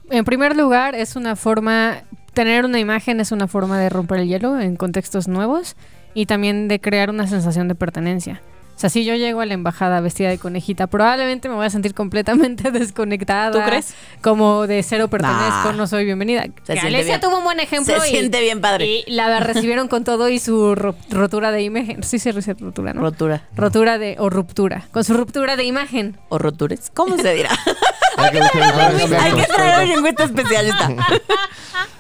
En 0.09 0.25
primer 0.25 0.55
lugar, 0.55 0.95
es 0.95 1.15
una 1.15 1.35
forma, 1.35 2.03
tener 2.33 2.65
una 2.65 2.79
imagen 2.79 3.19
es 3.19 3.31
una 3.31 3.47
forma 3.47 3.79
de 3.79 3.89
romper 3.89 4.19
el 4.19 4.27
hielo 4.27 4.59
en 4.59 4.75
contextos 4.75 5.27
nuevos 5.27 5.75
y 6.13 6.25
también 6.25 6.67
de 6.67 6.79
crear 6.79 7.09
una 7.09 7.27
sensación 7.27 7.67
de 7.67 7.75
pertenencia. 7.75 8.41
O 8.75 8.79
sea, 8.83 8.89
si 8.89 9.05
yo 9.05 9.15
llego 9.15 9.39
a 9.39 9.45
la 9.45 9.53
embajada 9.53 10.01
vestida 10.01 10.29
de 10.29 10.37
conejita, 10.39 10.87
probablemente 10.87 11.47
me 11.47 11.55
voy 11.55 11.65
a 11.65 11.69
sentir 11.69 11.93
completamente 11.93 12.71
desconectada. 12.71 13.51
¿Tú 13.51 13.59
crees? 13.65 13.93
Como 14.21 14.67
de 14.67 14.83
cero 14.83 15.07
pertenezco, 15.07 15.71
Nah. 15.71 15.73
no 15.73 15.87
soy 15.87 16.03
bienvenida. 16.05 16.45
Se 16.65 16.73
bien. 16.73 17.19
tuvo 17.21 17.37
un 17.37 17.43
buen 17.43 17.59
ejemplo. 17.59 17.97
Se 18.01 18.07
y- 18.07 18.11
siente 18.11 18.41
bien 18.41 18.59
padre. 18.61 18.85
Y 18.85 19.03
la 19.11 19.39
recibieron 19.41 19.87
con 19.87 20.03
todo 20.03 20.27
y 20.27 20.39
su 20.39 20.75
ro- 20.75 20.95
rotura 21.09 21.51
de 21.51 21.61
imagen. 21.61 22.03
Sí, 22.03 22.19
se 22.19 22.33
dice 22.33 22.55
rotura, 22.59 22.93
¿no? 22.93 23.01
Rotura. 23.01 23.43
rotura 23.55 23.97
de, 23.97 24.15
o 24.19 24.29
ruptura. 24.29 24.87
Con 24.91 25.03
su 25.03 25.13
ruptura 25.13 25.55
de 25.55 25.63
imagen. 25.63 26.17
¿O 26.29 26.37
rotures? 26.37 26.91
¿Cómo 26.93 27.17
se 27.17 27.33
dirá? 27.35 27.51
Hay 28.17 28.31
que 28.31 29.45
traer 29.47 29.73
a 29.75 29.79
un 29.83 29.89
lingüista 29.89 30.23
especialista. 30.25 30.89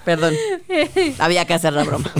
Perdón. 0.05 0.33
Había 1.19 1.45
que 1.45 1.53
hacer 1.53 1.73
la 1.73 1.83
broma. 1.83 2.11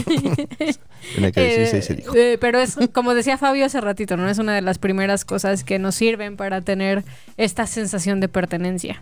Que 1.33 1.67
se 1.81 1.93
Eh, 1.93 1.95
dijo. 1.97 2.15
eh, 2.15 2.37
pero 2.39 2.59
es, 2.59 2.77
como 2.93 3.13
decía 3.13 3.37
Fabio 3.37 3.65
hace 3.65 3.81
ratito, 3.81 4.17
¿no? 4.17 4.29
Es 4.29 4.37
una 4.39 4.53
de 4.55 4.61
las 4.61 4.77
primeras 4.77 5.25
cosas 5.25 5.63
que 5.63 5.79
nos 5.79 5.95
sirven 5.95 6.37
para 6.37 6.61
tener 6.61 7.03
esta 7.37 7.67
sensación 7.67 8.19
de 8.19 8.27
pertenencia. 8.29 9.01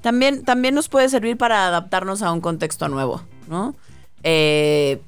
También, 0.00 0.44
también 0.44 0.74
nos 0.74 0.88
puede 0.88 1.08
servir 1.08 1.36
para 1.36 1.66
adaptarnos 1.66 2.22
a 2.22 2.32
un 2.32 2.40
contexto 2.40 2.88
nuevo, 2.88 3.22
¿no? 3.48 3.74
Eh, 4.22 5.00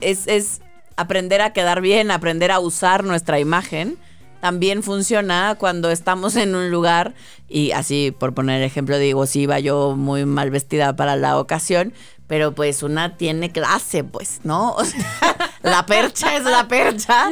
es, 0.00 0.26
es 0.26 0.60
aprender 0.96 1.42
a 1.42 1.52
quedar 1.52 1.80
bien, 1.80 2.10
aprender 2.10 2.50
a 2.50 2.58
usar 2.58 3.04
nuestra 3.04 3.38
imagen. 3.38 3.96
También 4.40 4.82
funciona 4.82 5.56
cuando 5.58 5.90
estamos 5.90 6.36
en 6.36 6.54
un 6.54 6.70
lugar 6.70 7.14
y 7.48 7.72
así, 7.72 8.14
por 8.16 8.32
poner 8.34 8.62
ejemplo, 8.62 8.96
digo, 8.98 9.26
sí 9.26 9.40
iba 9.42 9.58
yo 9.60 9.96
muy 9.96 10.24
mal 10.24 10.50
vestida 10.50 10.94
para 10.96 11.16
la 11.16 11.38
ocasión, 11.38 11.92
pero 12.26 12.52
pues 12.52 12.82
una 12.82 13.16
tiene 13.16 13.50
clase, 13.52 14.04
pues, 14.04 14.40
¿no? 14.44 14.74
O 14.76 14.84
sea, 14.84 15.50
la 15.66 15.84
percha 15.84 16.36
es 16.36 16.44
la 16.44 16.68
percha 16.68 17.30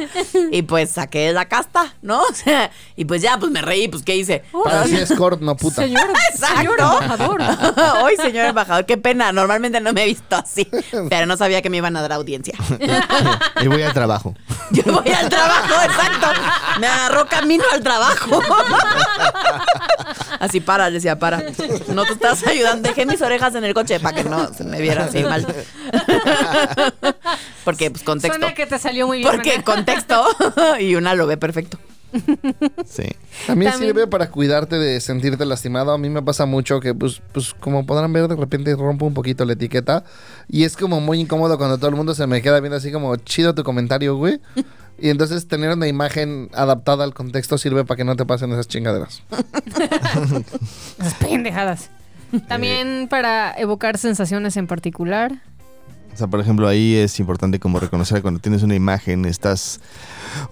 y 0.51 0.61
pues 0.63 0.91
saqué 0.91 1.31
la 1.31 1.45
casta, 1.45 1.93
¿no? 2.01 2.21
O 2.35 2.37
sea, 2.37 2.69
y 2.97 3.05
pues 3.05 3.21
ya, 3.21 3.37
pues 3.39 3.49
me 3.49 3.61
reí, 3.61 3.87
pues 3.87 4.03
¿qué 4.03 4.15
hice? 4.15 4.43
Para 4.63 4.81
así 4.81 4.97
es 4.97 5.13
Cort, 5.13 5.41
no 5.41 5.55
puta. 5.55 5.83
Señor, 5.83 6.09
señor 6.33 6.79
embajador. 6.79 7.41
Hoy, 8.03 8.17
señor 8.17 8.47
embajador, 8.47 8.85
qué 8.85 8.97
pena. 8.97 9.31
Normalmente 9.31 9.79
no 9.79 9.93
me 9.93 10.03
he 10.03 10.05
visto 10.07 10.35
así, 10.35 10.67
pero 11.09 11.25
no 11.25 11.37
sabía 11.37 11.61
que 11.61 11.69
me 11.69 11.77
iban 11.77 11.95
a 11.95 12.01
dar 12.01 12.11
audiencia. 12.11 12.55
Y 13.61 13.67
voy 13.67 13.83
al 13.83 13.93
trabajo. 13.93 14.35
Yo 14.71 14.83
voy 14.83 15.13
al 15.13 15.29
trabajo, 15.29 15.73
exacto. 15.85 16.27
Me 16.79 16.87
agarró 16.87 17.25
camino 17.27 17.63
al 17.71 17.81
trabajo. 17.81 18.41
Así 20.39 20.59
para, 20.59 20.91
decía, 20.91 21.17
para. 21.17 21.41
No 21.87 22.03
te 22.03 22.13
estás 22.13 22.45
ayudando. 22.45 22.89
Dejé 22.89 23.05
mis 23.05 23.21
orejas 23.21 23.55
en 23.55 23.63
el 23.63 23.73
coche 23.73 23.99
para 23.99 24.15
que 24.15 24.27
no 24.27 24.53
se 24.53 24.63
me 24.63 24.81
viera 24.81 25.05
así 25.05 25.23
mal. 25.23 25.45
Porque, 27.65 27.91
pues, 27.91 28.03
contexto. 28.03 28.39
Suena 28.39 28.53
que 28.55 28.65
te 28.65 28.79
salió 28.79 29.07
muy 29.07 29.17
bien. 29.19 29.29
Porque 29.31 29.61
contexto. 29.63 30.23
Y 30.79 30.95
una 30.95 31.15
lo 31.15 31.27
ve 31.27 31.35
perfecto. 31.37 31.77
Sí. 32.85 33.03
También, 33.45 33.71
También- 33.71 33.91
sirve 33.91 34.07
para 34.07 34.29
cuidarte 34.29 34.77
de 34.77 35.01
sentirte 35.01 35.43
lastimado. 35.45 35.91
A 35.91 35.97
mí 35.97 36.09
me 36.09 36.21
pasa 36.21 36.45
mucho 36.45 36.79
que, 36.79 36.93
pues, 36.93 37.21
pues, 37.33 37.53
como 37.53 37.85
podrán 37.85 38.13
ver, 38.13 38.27
de 38.29 38.35
repente 38.37 38.73
rompo 38.75 39.05
un 39.05 39.13
poquito 39.13 39.43
la 39.43 39.53
etiqueta. 39.53 40.05
Y 40.47 40.63
es 40.63 40.77
como 40.77 41.01
muy 41.01 41.19
incómodo 41.19 41.57
cuando 41.57 41.77
todo 41.77 41.89
el 41.89 41.95
mundo 41.95 42.15
se 42.15 42.25
me 42.27 42.41
queda 42.41 42.59
viendo 42.61 42.77
así 42.77 42.91
como 42.91 43.15
chido 43.17 43.53
tu 43.53 43.63
comentario, 43.63 44.15
güey. 44.15 44.39
Y 44.97 45.09
entonces 45.09 45.45
tener 45.49 45.71
una 45.71 45.89
imagen 45.89 46.49
adaptada 46.53 47.03
al 47.03 47.13
contexto 47.13 47.57
sirve 47.57 47.83
para 47.83 47.97
que 47.97 48.05
no 48.05 48.15
te 48.15 48.25
pasen 48.25 48.53
esas 48.53 48.69
chingaderas. 48.69 49.23
Esas 50.99 51.13
pendejadas. 51.15 51.89
También 52.47 53.07
para 53.09 53.53
evocar 53.57 53.97
sensaciones 53.97 54.55
en 54.55 54.67
particular. 54.67 55.33
O 56.15 56.17
sea, 56.17 56.27
por 56.27 56.39
ejemplo, 56.39 56.65
ahí 56.69 56.95
es 56.95 57.19
importante 57.19 57.59
como 57.59 57.77
reconocer 57.77 58.21
cuando 58.21 58.39
tienes 58.39 58.63
una 58.63 58.73
imagen, 58.73 59.25
estás 59.25 59.81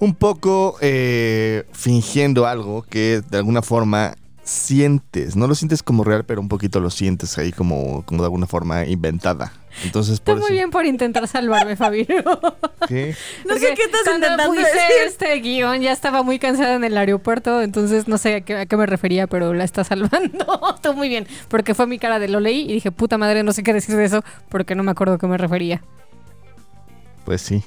un 0.02 0.14
poco 0.14 0.76
eh, 0.82 1.64
fingiendo 1.72 2.46
algo 2.46 2.82
que 2.82 3.22
de 3.32 3.38
alguna 3.38 3.62
forma 3.62 4.14
sientes. 4.44 5.36
No 5.36 5.48
lo 5.48 5.56
sientes 5.56 5.84
como 5.84 6.04
real, 6.04 6.26
pero 6.26 6.42
un 6.42 6.50
poquito 6.50 6.80
lo 6.80 6.90
sientes 6.90 7.38
ahí 7.38 7.52
como, 7.52 8.04
como 8.06 8.22
de 8.22 8.26
alguna 8.26 8.46
forma 8.48 8.86
inventada. 8.86 9.54
Entonces, 9.84 10.16
Está 10.16 10.34
por 10.34 10.36
muy 10.42 10.48
eso... 10.48 10.54
bien 10.54 10.70
por 10.70 10.86
intentar 10.86 11.28
salvarme, 11.28 11.76
Fabio. 11.76 12.06
¿Qué? 12.88 13.16
No 13.48 13.56
sé 13.56 13.74
qué 13.76 13.84
estás 13.84 14.02
cuando 14.04 14.28
intentando 14.28 14.54
puse 14.54 14.62
decir. 14.62 15.08
este 15.08 15.40
guion 15.40 15.82
ya 15.82 15.92
estaba 15.92 16.22
muy 16.24 16.38
cansada 16.40 16.76
en 16.76 16.84
el 16.84 16.98
aeropuerto, 16.98 17.62
entonces 17.62 18.08
no 18.08 18.18
sé 18.18 18.36
a 18.36 18.42
qué, 18.42 18.58
a 18.58 18.66
qué 18.66 18.78
me 18.78 18.86
refería, 18.86 19.28
pero 19.28 19.54
la 19.54 19.64
está 19.64 19.84
salvando. 19.84 20.76
Tú 20.82 20.94
muy 20.94 21.10
bien, 21.10 21.28
porque 21.48 21.74
fue 21.74 21.88
mi 21.88 21.98
cara 21.98 22.20
de 22.20 22.28
lo 22.28 22.40
leí 22.40 22.62
y 22.70 22.74
dije, 22.74 22.92
puta 22.92 23.18
madre, 23.18 23.44
no 23.44 23.54
sé 23.54 23.64
qué 23.64 23.74
decir 23.74 23.96
de 23.96 24.06
eso, 24.06 24.24
porque 24.50 24.76
no 24.76 24.84
me 24.84 24.92
acuerdo 24.92 25.16
a 25.16 25.18
qué 25.18 25.28
me 25.28 25.38
refería. 25.38 25.82
Pues 27.26 27.42
sí. 27.42 27.64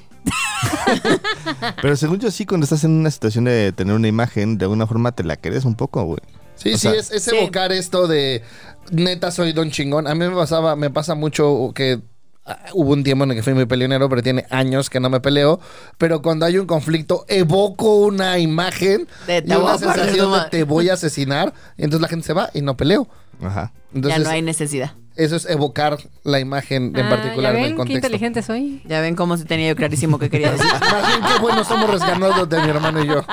pero 1.81 1.95
según 1.95 2.19
yo 2.19 2.29
sí, 2.31 2.45
cuando 2.45 2.65
estás 2.65 2.83
en 2.83 2.91
una 2.91 3.09
situación 3.11 3.45
de 3.45 3.71
tener 3.71 3.95
una 3.95 4.07
imagen, 4.07 4.57
de 4.57 4.65
alguna 4.65 4.85
forma 4.85 5.11
te 5.11 5.23
la 5.23 5.35
crees 5.37 5.65
un 5.65 5.75
poco, 5.75 6.03
güey. 6.03 6.19
Sí, 6.57 6.73
O 6.73 6.77
sí, 6.77 6.77
sea, 6.77 6.93
es, 6.93 7.11
es 7.11 7.23
sí. 7.23 7.35
evocar 7.35 7.71
esto 7.71 8.07
de 8.07 8.43
neta 8.91 9.31
soy 9.31 9.53
don 9.53 9.71
chingón. 9.71 10.07
A 10.07 10.15
mí 10.15 10.27
me 10.27 10.35
pasaba, 10.35 10.75
me 10.75 10.89
pasa 10.89 11.15
mucho 11.15 11.71
que 11.73 11.99
ah, 12.45 12.59
hubo 12.73 12.93
un 12.93 13.03
tiempo 13.03 13.23
en 13.23 13.31
el 13.31 13.37
que 13.37 13.43
fui 13.43 13.53
muy 13.53 13.65
peleonero, 13.65 14.09
pero 14.09 14.21
tiene 14.23 14.45
años 14.49 14.89
que 14.89 14.99
no 14.99 15.09
me 15.09 15.19
peleo. 15.19 15.59
Pero 15.97 16.21
cuando 16.21 16.45
hay 16.45 16.57
un 16.57 16.67
conflicto, 16.67 17.25
evoco 17.27 17.95
una 17.97 18.39
imagen 18.39 19.07
De 19.25 19.43
y 19.45 19.49
voy 19.53 19.63
una 19.63 19.77
sensación 19.77 20.31
de 20.33 20.49
te 20.49 20.63
voy 20.63 20.89
a 20.89 20.93
asesinar. 20.93 21.53
Y 21.77 21.83
entonces 21.83 22.01
la 22.01 22.07
gente 22.07 22.25
se 22.25 22.33
va 22.33 22.49
y 22.53 22.61
no 22.61 22.75
peleo. 22.77 23.07
Ajá. 23.41 23.71
Entonces, 23.93 24.19
ya 24.19 24.23
no 24.23 24.29
hay 24.29 24.41
necesidad. 24.41 24.91
Eso 25.17 25.35
es 25.35 25.45
evocar 25.49 25.97
la 26.23 26.39
imagen 26.39 26.93
en 26.95 27.05
Ah, 27.05 27.09
particular 27.09 27.53
¿ya 27.53 27.57
en 27.59 27.63
ven 27.63 27.63
el 27.65 27.71
qué 27.71 27.75
contexto. 27.77 27.97
inteligente 28.07 28.41
soy? 28.41 28.81
Ya 28.85 29.01
ven 29.01 29.15
cómo 29.15 29.35
se 29.37 29.45
tenía 29.45 29.67
yo 29.69 29.75
clarísimo 29.75 30.17
que 30.19 30.29
quería 30.29 30.51
decir. 30.51 30.65
Más 30.81 31.07
bien 31.07 31.21
qué 31.33 31.39
bueno 31.41 31.63
somos 31.63 31.89
rescanosos 31.89 32.47
de 32.49 32.61
mi 32.61 32.69
hermano 32.69 33.03
y 33.03 33.07
yo. 33.07 33.25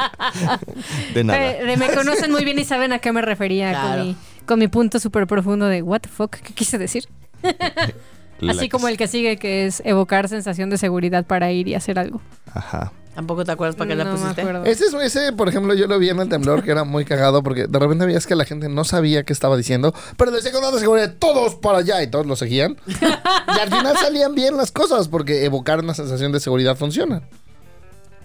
De 1.15 1.25
nada. 1.25 1.45
Eh, 1.47 1.65
de- 1.65 1.77
me 1.77 1.89
conocen 1.89 2.31
muy 2.33 2.45
bien 2.45 2.59
y 2.59 2.65
saben 2.65 2.93
a 2.93 2.99
qué 2.99 3.13
me 3.13 3.23
refería 3.23 3.71
Claro. 3.71 3.99
con, 3.99 4.07
mi, 4.09 4.17
con 4.47 4.59
mi 4.59 4.69
punto 4.69 4.99
súper 4.99 5.27
profundo 5.27 5.67
de 5.67 5.83
what 5.83 6.01
the 6.01 6.09
fuck, 6.09 6.37
¿qué 6.37 6.53
quise 6.55 6.79
decir? 6.79 7.05
Así 8.49 8.69
como 8.69 8.89
el 8.89 8.97
que 8.97 9.07
sigue, 9.09 9.37
que 9.37 9.67
es 9.67 9.81
evocar 9.85 10.29
sensación 10.29 10.69
de 10.69 10.77
seguridad 10.77 11.25
para 11.25 11.51
ir 11.53 11.69
y 11.69 11.75
hacer 11.75 11.99
algo. 11.99 12.21
Ajá. 12.53 12.93
¿Tampoco 13.15 13.45
te 13.45 13.53
acuerdas 13.53 13.77
para 13.77 13.89
qué 13.89 13.95
la 13.95 14.05
no 14.05 14.13
me 14.15 14.19
pusiste? 14.19 14.41
acuerdo. 14.41 14.65
Ese, 14.65 14.87
es- 14.87 14.95
ese, 14.95 15.33
por 15.33 15.49
ejemplo, 15.49 15.73
yo 15.75 15.87
lo 15.87 15.99
vi 15.99 16.11
en 16.11 16.19
el 16.19 16.29
temblor, 16.29 16.65
que 16.65 16.73
era 16.73 16.83
muy 16.85 17.05
cagado, 17.05 17.43
porque 17.45 17.67
de 17.69 17.79
repente 17.79 18.07
veías 18.07 18.27
que 18.27 18.35
la 18.35 18.45
gente 18.45 18.69
no 18.69 18.83
sabía 18.85 19.23
qué 19.23 19.33
estaba 19.33 19.57
diciendo, 19.57 19.95
pero 20.17 20.33
decía 20.33 20.51
con 20.53 20.63
tanta 20.63 20.79
seguridad, 20.81 21.15
todos 21.19 21.55
para 21.55 21.79
allá, 21.79 22.03
y 22.03 22.09
todos 22.09 22.27
lo 22.27 22.35
seguían. 22.37 22.77
y 22.89 23.59
al 23.61 23.69
final 23.71 23.97
salían 23.97 24.35
bien 24.35 24.57
las 24.57 24.73
cosas, 24.73 25.07
porque 25.09 25.45
evocar 25.45 25.79
una 25.81 25.95
sensación 25.95 26.33
de 26.33 26.41
seguridad 26.41 26.77
funciona. 26.77 27.23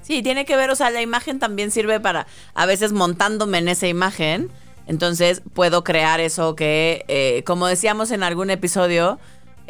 Sí, 0.02 0.24
tiene 0.24 0.46
que 0.46 0.56
ver, 0.56 0.72
o 0.72 0.76
sea, 0.76 0.90
la 0.90 1.02
imagen 1.02 1.38
también 1.38 1.70
sirve 1.70 2.00
para, 2.00 2.26
a 2.56 2.66
veces 2.66 2.92
montándome 2.92 3.60
en 3.60 3.68
esa 3.70 3.88
imagen, 3.88 4.50
entonces 4.88 5.44
puedo 5.54 5.84
crear 5.84 6.20
eso 6.20 6.56
que, 6.56 7.06
eh, 7.08 7.44
como 7.46 7.68
decíamos 7.68 8.10
en 8.10 8.24
algún 8.24 8.50
episodio 8.50 9.20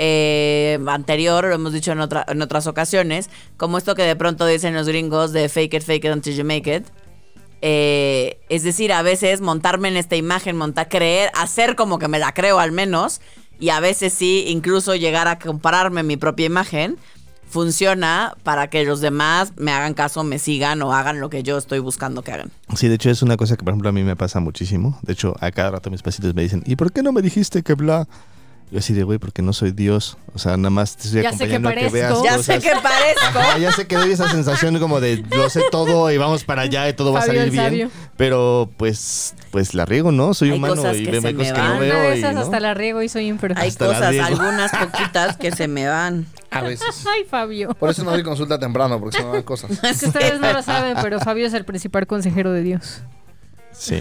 eh, 0.01 0.79
anterior, 0.87 1.43
lo 1.43 1.53
hemos 1.53 1.73
dicho 1.73 1.91
en, 1.91 1.99
otra, 1.99 2.25
en 2.29 2.41
otras 2.41 2.67
ocasiones, 2.67 3.29
como 3.57 3.77
esto 3.77 3.95
que 3.95 4.03
de 4.03 4.15
pronto 4.15 4.45
dicen 4.45 4.73
los 4.73 4.87
gringos 4.87 5.33
de 5.33 5.49
fake 5.49 5.73
it, 5.73 5.83
fake 5.83 6.05
it 6.05 6.11
until 6.13 6.35
you 6.35 6.45
make 6.45 6.73
it. 6.73 6.87
Eh, 7.61 8.39
es 8.47 8.63
decir, 8.63 8.93
a 8.93 9.01
veces 9.01 9.41
montarme 9.41 9.89
en 9.89 9.97
esta 9.97 10.15
imagen, 10.15 10.55
montar, 10.55 10.87
creer, 10.87 11.29
hacer 11.35 11.75
como 11.75 11.99
que 11.99 12.07
me 12.07 12.17
la 12.17 12.33
creo 12.33 12.59
al 12.59 12.71
menos, 12.71 13.19
y 13.59 13.69
a 13.69 13.81
veces 13.81 14.13
sí, 14.13 14.45
incluso 14.47 14.95
llegar 14.95 15.27
a 15.27 15.37
compararme 15.37 16.01
mi 16.03 16.15
propia 16.15 16.45
imagen, 16.45 16.97
funciona 17.49 18.35
para 18.43 18.69
que 18.69 18.85
los 18.85 19.01
demás 19.01 19.51
me 19.57 19.71
hagan 19.71 19.95
caso, 19.95 20.23
me 20.23 20.39
sigan 20.39 20.81
o 20.81 20.93
hagan 20.93 21.19
lo 21.19 21.29
que 21.29 21.43
yo 21.43 21.57
estoy 21.57 21.79
buscando 21.79 22.21
que 22.21 22.31
hagan. 22.31 22.51
Sí, 22.75 22.87
de 22.87 22.95
hecho 22.95 23.09
es 23.09 23.21
una 23.21 23.35
cosa 23.35 23.57
que 23.57 23.65
por 23.65 23.73
ejemplo 23.73 23.89
a 23.89 23.91
mí 23.91 24.03
me 24.03 24.15
pasa 24.15 24.39
muchísimo. 24.39 24.97
De 25.01 25.13
hecho, 25.13 25.35
a 25.41 25.51
cada 25.51 25.71
rato 25.71 25.89
mis 25.89 26.03
pacientes 26.03 26.35
me 26.35 26.43
dicen, 26.43 26.63
¿y 26.65 26.77
por 26.77 26.93
qué 26.93 27.03
no 27.03 27.11
me 27.11 27.21
dijiste 27.21 27.63
que 27.63 27.73
bla? 27.73 28.07
Yo 28.71 28.77
así 28.77 28.93
de, 28.93 29.03
güey, 29.03 29.17
porque 29.17 29.41
no 29.41 29.51
soy 29.51 29.71
Dios. 29.71 30.17
O 30.35 30.37
sea, 30.37 30.55
nada 30.55 30.69
más 30.69 30.95
te 30.95 31.07
estoy 31.07 31.23
Ya 31.23 31.31
sé 31.31 31.47
que 31.47 31.55
acompañando 31.55 31.87
a 31.87 31.89
que 31.89 31.93
veas 31.93 32.13
parezco. 32.13 32.23
Ya 32.23 32.37
cosas. 32.37 32.45
sé 32.45 32.59
que 32.61 32.81
parezco. 32.81 33.39
Ajá, 33.39 33.57
ya 33.57 33.71
sé 33.71 33.87
que 33.87 33.95
doy 33.95 34.11
esa 34.11 34.29
sensación 34.29 34.77
como 34.77 35.01
de 35.01 35.23
lo 35.31 35.49
sé 35.49 35.63
todo 35.71 36.11
y 36.11 36.17
vamos 36.17 36.43
para 36.43 36.61
allá 36.63 36.87
y 36.87 36.93
todo 36.93 37.11
va 37.11 37.21
a 37.21 37.25
salir 37.25 37.49
bien. 37.49 37.89
Pero 38.15 38.69
pues 38.77 39.33
pues 39.49 39.73
la 39.73 39.85
riego, 39.85 40.11
¿no? 40.11 40.35
Soy 40.35 40.51
Hay 40.51 40.57
humano 40.57 40.75
cosas 40.75 40.97
y 40.97 41.05
veo 41.05 41.19
cosas 41.21 41.33
que 41.33 41.33
no. 41.53 41.65
Una 41.65 41.79
veo 41.79 42.39
hasta 42.39 42.59
la 42.59 42.75
riego 42.75 43.01
y 43.01 43.09
soy 43.09 43.25
imperfecta. 43.25 43.63
Hay 43.63 43.69
Hasta 43.69 43.87
cosas, 43.87 44.15
algunas 44.19 44.71
poquitas 44.79 45.37
que 45.37 45.51
se 45.51 45.67
me 45.67 45.87
van. 45.87 46.27
A 46.51 46.61
veces. 46.61 47.05
Ay, 47.11 47.23
Fabio. 47.27 47.73
Por 47.73 47.89
eso 47.89 48.03
no 48.03 48.11
doy 48.11 48.21
consulta 48.21 48.59
temprano, 48.59 48.99
porque 48.99 49.17
se 49.17 49.23
me 49.23 49.31
van 49.31 49.43
cosas. 49.43 49.71
Es 49.83 49.99
que 49.99 50.07
ustedes 50.07 50.39
no 50.39 50.53
lo 50.53 50.61
saben, 50.61 50.95
pero 51.01 51.19
Fabio 51.19 51.47
es 51.47 51.53
el 51.53 51.65
principal 51.65 52.05
consejero 52.05 52.51
de 52.51 52.61
Dios. 52.61 53.01
Sí. 53.71 53.99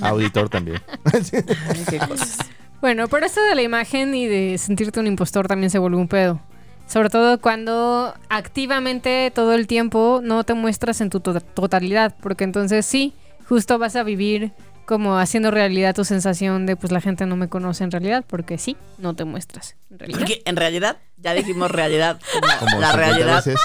Auditor 0.00 0.48
también. 0.48 0.80
Ay, 1.12 1.84
qué 1.90 1.98
cosas. 1.98 2.38
Bueno, 2.82 3.08
pero 3.08 3.24
esto 3.24 3.42
de 3.42 3.54
la 3.54 3.62
imagen 3.62 4.14
y 4.14 4.26
de 4.26 4.58
sentirte 4.58 5.00
un 5.00 5.06
impostor 5.06 5.48
también 5.48 5.70
se 5.70 5.78
vuelve 5.78 5.96
un 5.96 6.08
pedo. 6.08 6.40
Sobre 6.86 7.08
todo 7.08 7.40
cuando 7.40 8.12
activamente 8.28 9.32
todo 9.34 9.54
el 9.54 9.66
tiempo 9.66 10.20
no 10.22 10.44
te 10.44 10.52
muestras 10.52 11.00
en 11.00 11.08
tu 11.08 11.20
to- 11.20 11.40
totalidad, 11.40 12.14
porque 12.20 12.44
entonces 12.44 12.84
sí, 12.84 13.14
justo 13.48 13.78
vas 13.78 13.96
a 13.96 14.02
vivir 14.02 14.52
como 14.84 15.16
haciendo 15.16 15.50
realidad 15.52 15.94
tu 15.94 16.04
sensación 16.04 16.66
de 16.66 16.74
pues 16.76 16.92
la 16.92 17.00
gente 17.00 17.24
no 17.24 17.36
me 17.36 17.48
conoce 17.48 17.84
en 17.84 17.92
realidad, 17.92 18.24
porque 18.26 18.58
sí, 18.58 18.76
no 18.98 19.14
te 19.14 19.24
muestras 19.24 19.76
en 19.90 20.00
realidad. 20.00 20.18
Porque 20.18 20.42
en 20.44 20.56
realidad, 20.56 20.96
ya 21.18 21.32
dijimos 21.34 21.70
realidad, 21.70 22.20
como, 22.32 22.46
Como 22.58 22.80
la 22.80 22.90
50 22.90 22.96
realidad. 22.96 23.36
veces. 23.36 23.60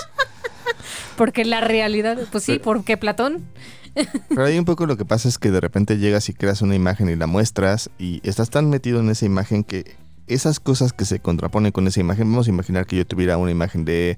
Porque 1.18 1.44
la 1.44 1.60
realidad, 1.62 2.18
pues 2.32 2.44
sí, 2.44 2.60
porque 2.60 2.98
Platón. 2.98 3.44
Pero 4.30 4.46
ahí 4.46 4.58
un 4.58 4.66
poco 4.66 4.86
lo 4.86 4.98
que 4.98 5.06
pasa 5.06 5.28
es 5.28 5.38
que 5.38 5.52
de 5.52 5.60
repente 5.60 5.98
llegas 5.98 6.30
y 6.30 6.34
creas 6.34 6.62
una 6.62 6.76
imagen 6.76 7.10
y 7.10 7.16
la 7.16 7.28
muestras 7.28 7.90
y 7.98 8.22
estás 8.28 8.50
tan 8.50 8.70
metido 8.70 9.00
en 9.00 9.10
esa 9.10 9.26
imagen 9.26 9.64
que 9.64 9.96
esas 10.28 10.60
cosas 10.60 10.94
que 10.94 11.06
se 11.06 11.20
contraponen 11.20 11.72
con 11.72 11.88
esa 11.88 12.00
imagen, 12.00 12.30
vamos 12.30 12.48
a 12.48 12.50
imaginar 12.50 12.86
que 12.86 12.98
yo 12.98 13.06
tuviera 13.06 13.38
una 13.38 13.52
imagen 13.52 13.86
de 13.86 14.18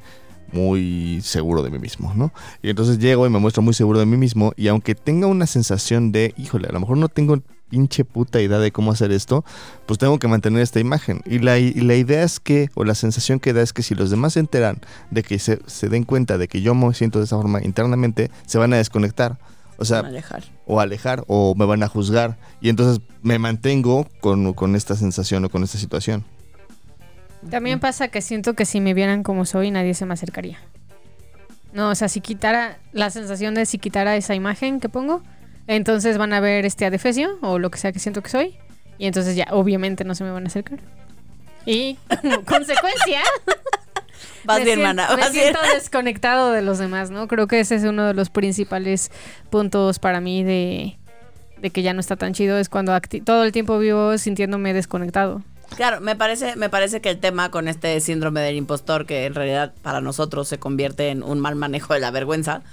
muy 0.52 1.22
seguro 1.24 1.62
de 1.62 1.70
mí 1.70 1.78
mismo, 1.78 2.14
¿no? 2.16 2.34
Y 2.64 2.70
entonces 2.70 2.98
llego 2.98 3.28
y 3.28 3.30
me 3.30 3.38
muestro 3.38 3.62
muy 3.62 3.76
seguro 3.76 4.00
de 4.00 4.08
mí 4.08 4.18
mismo 4.18 4.54
y 4.56 4.68
aunque 4.68 4.96
tenga 4.96 5.28
una 5.28 5.46
sensación 5.46 6.12
de, 6.12 6.34
híjole, 6.38 6.68
a 6.68 6.72
lo 6.72 6.80
mejor 6.80 6.98
no 6.98 7.08
tengo 7.08 7.40
pinche 7.70 8.04
puta 8.04 8.42
idea 8.42 8.58
de 8.58 8.72
cómo 8.72 8.92
hacer 8.92 9.12
esto, 9.12 9.46
pues 9.86 10.00
tengo 10.00 10.18
que 10.18 10.28
mantener 10.28 10.62
esta 10.64 10.80
imagen. 10.80 11.22
Y 11.26 11.38
la, 11.38 11.60
idea 11.60 12.24
es 12.24 12.40
que, 12.40 12.70
o 12.74 12.84
la 12.84 12.96
sensación 12.96 13.40
que 13.40 13.54
da 13.54 13.62
es 13.62 13.74
que 13.74 13.84
si 13.84 13.94
los 13.94 14.10
demás 14.10 14.34
se 14.34 14.40
enteran 14.40 14.80
de 15.12 15.22
que 15.22 15.38
se 15.38 15.90
den 15.90 16.04
cuenta 16.04 16.40
de 16.40 16.48
que 16.48 16.62
yo 16.62 16.74
me 16.74 16.92
siento 16.96 17.20
de 17.20 17.26
esa 17.26 17.38
forma 17.38 17.62
internamente, 17.64 18.32
se 18.48 18.58
van 18.58 18.74
a 18.74 18.78
desconectar. 18.78 19.38
O 19.80 19.86
sea, 19.86 20.00
alejar. 20.00 20.44
o 20.66 20.80
alejar 20.80 21.24
o 21.28 21.56
me 21.56 21.66
van 21.66 21.82
a 21.84 21.88
juzgar. 21.88 22.38
Y 22.62 22.70
entonces 22.70 23.02
me 23.22 23.40
mantengo 23.40 24.08
con, 24.20 24.54
con 24.54 24.76
esta 24.76 24.96
sensación 24.96 25.46
o 25.46 25.50
con 25.50 25.64
esta 25.64 25.78
situación. 25.78 26.26
También 27.50 27.80
pasa 27.80 28.10
que 28.10 28.22
siento 28.22 28.54
que 28.54 28.66
si 28.66 28.82
me 28.82 28.94
vieran 28.94 29.24
como 29.24 29.46
soy, 29.46 29.72
nadie 29.72 29.94
se 29.94 30.06
me 30.06 30.14
acercaría. 30.14 30.60
No, 31.72 31.90
o 31.90 31.96
sea, 31.96 32.10
si 32.10 32.20
quitara 32.20 32.80
la 32.92 33.10
sensación 33.10 33.54
de 33.54 33.66
si 33.66 33.78
quitara 33.78 34.16
esa 34.16 34.36
imagen 34.36 34.80
que 34.80 34.90
pongo, 34.90 35.22
entonces 35.68 36.18
van 36.18 36.34
a 36.34 36.40
ver 36.40 36.66
este 36.66 36.86
adefesio 36.86 37.38
o 37.42 37.60
lo 37.60 37.72
que 37.72 37.78
sea 37.78 37.92
que 37.92 38.00
siento 38.00 38.22
que 38.22 38.30
soy. 38.30 38.58
Y 38.98 39.06
entonces 39.06 39.36
ya, 39.36 39.48
obviamente, 39.52 40.04
no 40.04 40.16
se 40.16 40.24
me 40.24 40.32
van 40.32 40.44
a 40.44 40.48
acercar. 40.48 40.80
Y 41.66 41.98
como 42.22 42.44
consecuencia, 42.44 43.22
Vas 44.46 44.60
me 44.60 44.66
bien, 44.66 44.78
sien- 44.78 44.88
mana. 44.88 45.10
Me 45.16 45.16
bien. 45.30 45.32
siento 45.34 45.60
desconectado 45.74 46.52
de 46.52 46.62
los 46.62 46.78
demás, 46.78 47.10
¿no? 47.12 47.28
Creo 47.28 47.48
que 47.48 47.60
ese 47.60 47.76
es 47.76 47.84
uno 47.84 48.06
de 48.08 48.14
los 48.14 48.30
principales 48.30 49.12
puntos 49.50 50.00
para 50.00 50.22
mí 50.22 50.44
de, 50.44 50.98
de 51.62 51.70
que 51.70 51.82
ya 51.82 51.94
no 51.94 52.00
está 52.00 52.16
tan 52.16 52.34
chido. 52.34 52.58
Es 52.58 52.70
cuando 52.70 52.98
todo 53.26 53.44
el 53.44 53.52
tiempo 53.52 53.78
vivo 53.80 54.18
sintiéndome 54.18 54.74
desconectado. 54.74 55.42
Claro, 55.76 56.02
me 56.02 56.16
parece, 56.16 56.56
me 56.56 56.68
parece 56.70 57.00
que 57.00 57.10
el 57.12 57.20
tema 57.20 57.52
con 57.52 57.68
este 57.68 58.00
síndrome 58.00 58.42
del 58.42 58.56
impostor, 58.56 59.06
que 59.06 59.26
en 59.26 59.36
realidad 59.36 59.74
para 59.84 60.02
nosotros 60.02 60.48
se 60.48 60.58
convierte 60.58 61.10
en 61.10 61.22
un 61.22 61.40
mal 61.40 61.56
manejo 61.56 61.94
de 61.94 62.00
la 62.00 62.10
vergüenza, 62.10 62.64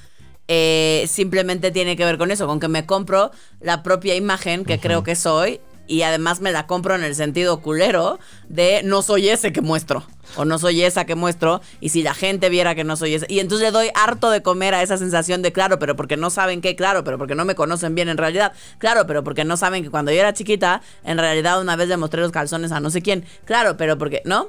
eh, 0.48 1.04
simplemente 1.08 1.70
tiene 1.72 1.96
que 1.96 2.04
ver 2.04 2.16
con 2.18 2.30
eso, 2.30 2.46
con 2.46 2.58
que 2.60 2.68
me 2.68 2.86
compro 2.86 3.32
la 3.60 3.82
propia 3.82 4.14
imagen 4.14 4.64
que 4.64 4.78
creo 4.78 5.02
que 5.02 5.14
soy 5.14 5.60
y 5.86 6.02
además 6.02 6.40
me 6.40 6.52
la 6.52 6.66
compro 6.66 6.94
en 6.94 7.04
el 7.04 7.14
sentido 7.14 7.60
culero 7.60 8.18
de 8.48 8.82
no 8.84 9.02
soy 9.02 9.28
ese 9.28 9.52
que 9.52 9.60
muestro 9.60 10.04
o 10.36 10.44
no 10.44 10.58
soy 10.58 10.82
esa 10.82 11.04
que 11.04 11.14
muestro 11.14 11.60
y 11.80 11.90
si 11.90 12.02
la 12.02 12.12
gente 12.14 12.48
viera 12.48 12.74
que 12.74 12.82
no 12.84 12.96
soy 12.96 13.14
ese 13.14 13.26
y 13.28 13.38
entonces 13.38 13.66
le 13.66 13.70
doy 13.72 13.90
harto 13.94 14.30
de 14.30 14.42
comer 14.42 14.74
a 14.74 14.82
esa 14.82 14.98
sensación 14.98 15.42
de 15.42 15.52
claro 15.52 15.78
pero 15.78 15.94
porque 15.96 16.16
no 16.16 16.30
saben 16.30 16.60
qué 16.60 16.74
claro 16.74 17.04
pero 17.04 17.18
porque 17.18 17.34
no 17.34 17.44
me 17.44 17.54
conocen 17.54 17.94
bien 17.94 18.08
en 18.08 18.16
realidad 18.18 18.52
claro 18.78 19.06
pero 19.06 19.22
porque 19.22 19.44
no 19.44 19.56
saben 19.56 19.82
que 19.84 19.90
cuando 19.90 20.10
yo 20.10 20.18
era 20.18 20.32
chiquita 20.32 20.82
en 21.04 21.18
realidad 21.18 21.60
una 21.60 21.76
vez 21.76 21.88
le 21.88 21.96
mostré 21.96 22.20
los 22.22 22.32
calzones 22.32 22.72
a 22.72 22.80
no 22.80 22.90
sé 22.90 23.02
quién 23.02 23.24
claro 23.44 23.76
pero 23.76 23.96
porque 23.98 24.22
no 24.24 24.48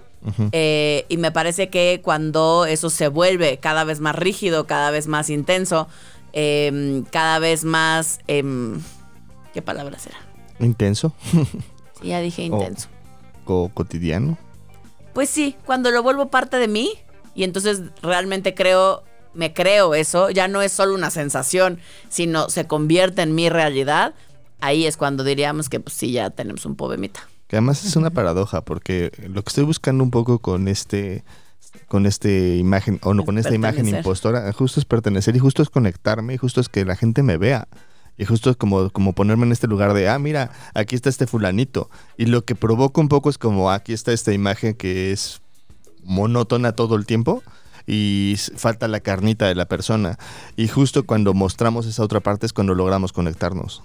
Eh, 0.52 1.06
y 1.10 1.18
me 1.18 1.32
parece 1.32 1.70
que 1.70 2.02
cuando 2.04 2.66
eso 2.66 2.90
se 2.90 3.08
vuelve 3.08 3.60
cada 3.60 3.84
vez 3.84 4.00
más 4.00 4.16
rígido 4.16 4.66
cada 4.66 4.90
vez 4.92 5.08
más 5.08 5.30
intenso 5.30 5.88
em, 6.34 7.04
cada 7.06 7.40
vez 7.40 7.64
más 7.64 8.20
em, 8.28 8.82
qué 9.54 9.62
palabra 9.62 10.00
será 10.00 10.18
Intenso 10.60 11.14
Sí, 12.02 12.10
ya 12.10 12.20
dije 12.20 12.44
intenso. 12.44 12.90
o 13.46 13.70
cotidiano. 13.74 14.38
Pues 15.14 15.30
sí, 15.30 15.56
cuando 15.66 15.90
lo 15.92 16.04
vuelvo 16.04 16.30
parte 16.30 16.58
de 16.58 16.68
mí 16.68 16.92
y 17.34 17.44
entonces 17.44 17.82
realmente 18.02 18.54
creo, 18.54 19.04
me 19.34 19.54
creo 19.54 19.96
eso, 19.96 20.30
ya 20.30 20.48
no 20.48 20.62
es 20.62 20.72
solo 20.72 20.94
una 20.94 21.10
sensación, 21.10 21.80
sino 22.10 22.50
se 22.50 22.68
convierte 22.68 23.22
en 23.22 23.34
mi 23.34 23.50
realidad, 23.50 24.14
ahí 24.60 24.86
es 24.86 24.98
cuando 24.98 25.24
diríamos 25.24 25.70
que 25.70 25.80
pues 25.80 25.96
sí, 25.96 26.12
ya 26.12 26.30
tenemos 26.30 26.66
un 26.66 26.76
problemita. 26.76 27.22
Que 27.48 27.56
además 27.56 27.84
es 27.86 27.96
una 27.96 28.10
paradoja, 28.10 28.62
porque 28.62 29.12
lo 29.30 29.42
que 29.42 29.50
estoy 29.50 29.64
buscando 29.64 30.04
un 30.04 30.12
poco 30.12 30.40
con 30.40 30.68
este 30.68 31.24
con 31.88 32.06
este 32.06 32.58
imagen, 32.58 33.00
o 33.04 33.14
no, 33.14 33.22
Es 33.22 33.26
con 33.26 33.38
esta 33.38 33.54
imagen 33.54 33.88
impostora, 33.88 34.52
justo 34.54 34.80
es 34.80 34.86
pertenecer 34.86 35.36
y 35.36 35.40
justo 35.40 35.62
es 35.62 35.70
conectarme 35.70 36.34
y 36.34 36.38
justo 36.38 36.60
es 36.60 36.70
que 36.70 36.86
la 36.86 36.96
gente 36.96 37.24
me 37.24 37.38
vea. 37.38 37.68
Y 38.18 38.26
justo 38.26 38.50
es 38.50 38.58
como, 38.58 38.90
como 38.90 39.14
ponerme 39.14 39.46
en 39.46 39.52
este 39.52 39.68
lugar 39.68 39.94
de, 39.94 40.10
ah, 40.10 40.18
mira, 40.20 40.52
aquí 40.74 40.96
está 40.96 41.10
este 41.10 41.28
fulanito. 41.28 41.90
Y 42.18 42.26
lo 42.26 42.46
que 42.46 42.56
provoca 42.56 43.00
un 43.00 43.10
poco 43.10 43.30
es 43.30 43.38
como, 43.38 43.72
aquí 43.72 43.94
está 43.94 44.12
esta 44.12 44.34
imagen 44.34 44.74
que 44.74 45.12
es 45.12 45.42
monótona 46.04 46.72
todo 46.72 46.96
el 46.96 47.06
tiempo 47.06 47.44
y 47.86 48.36
falta 48.56 48.88
la 48.88 49.00
carnita 49.00 49.48
de 49.48 49.56
la 49.56 49.68
persona. 49.68 50.18
Y 50.56 50.68
justo 50.68 51.06
cuando 51.06 51.34
mostramos 51.34 51.86
esa 51.86 52.04
otra 52.04 52.20
parte 52.20 52.46
es 52.46 52.54
cuando 52.54 52.74
logramos 52.74 53.14
conectarnos. 53.14 53.84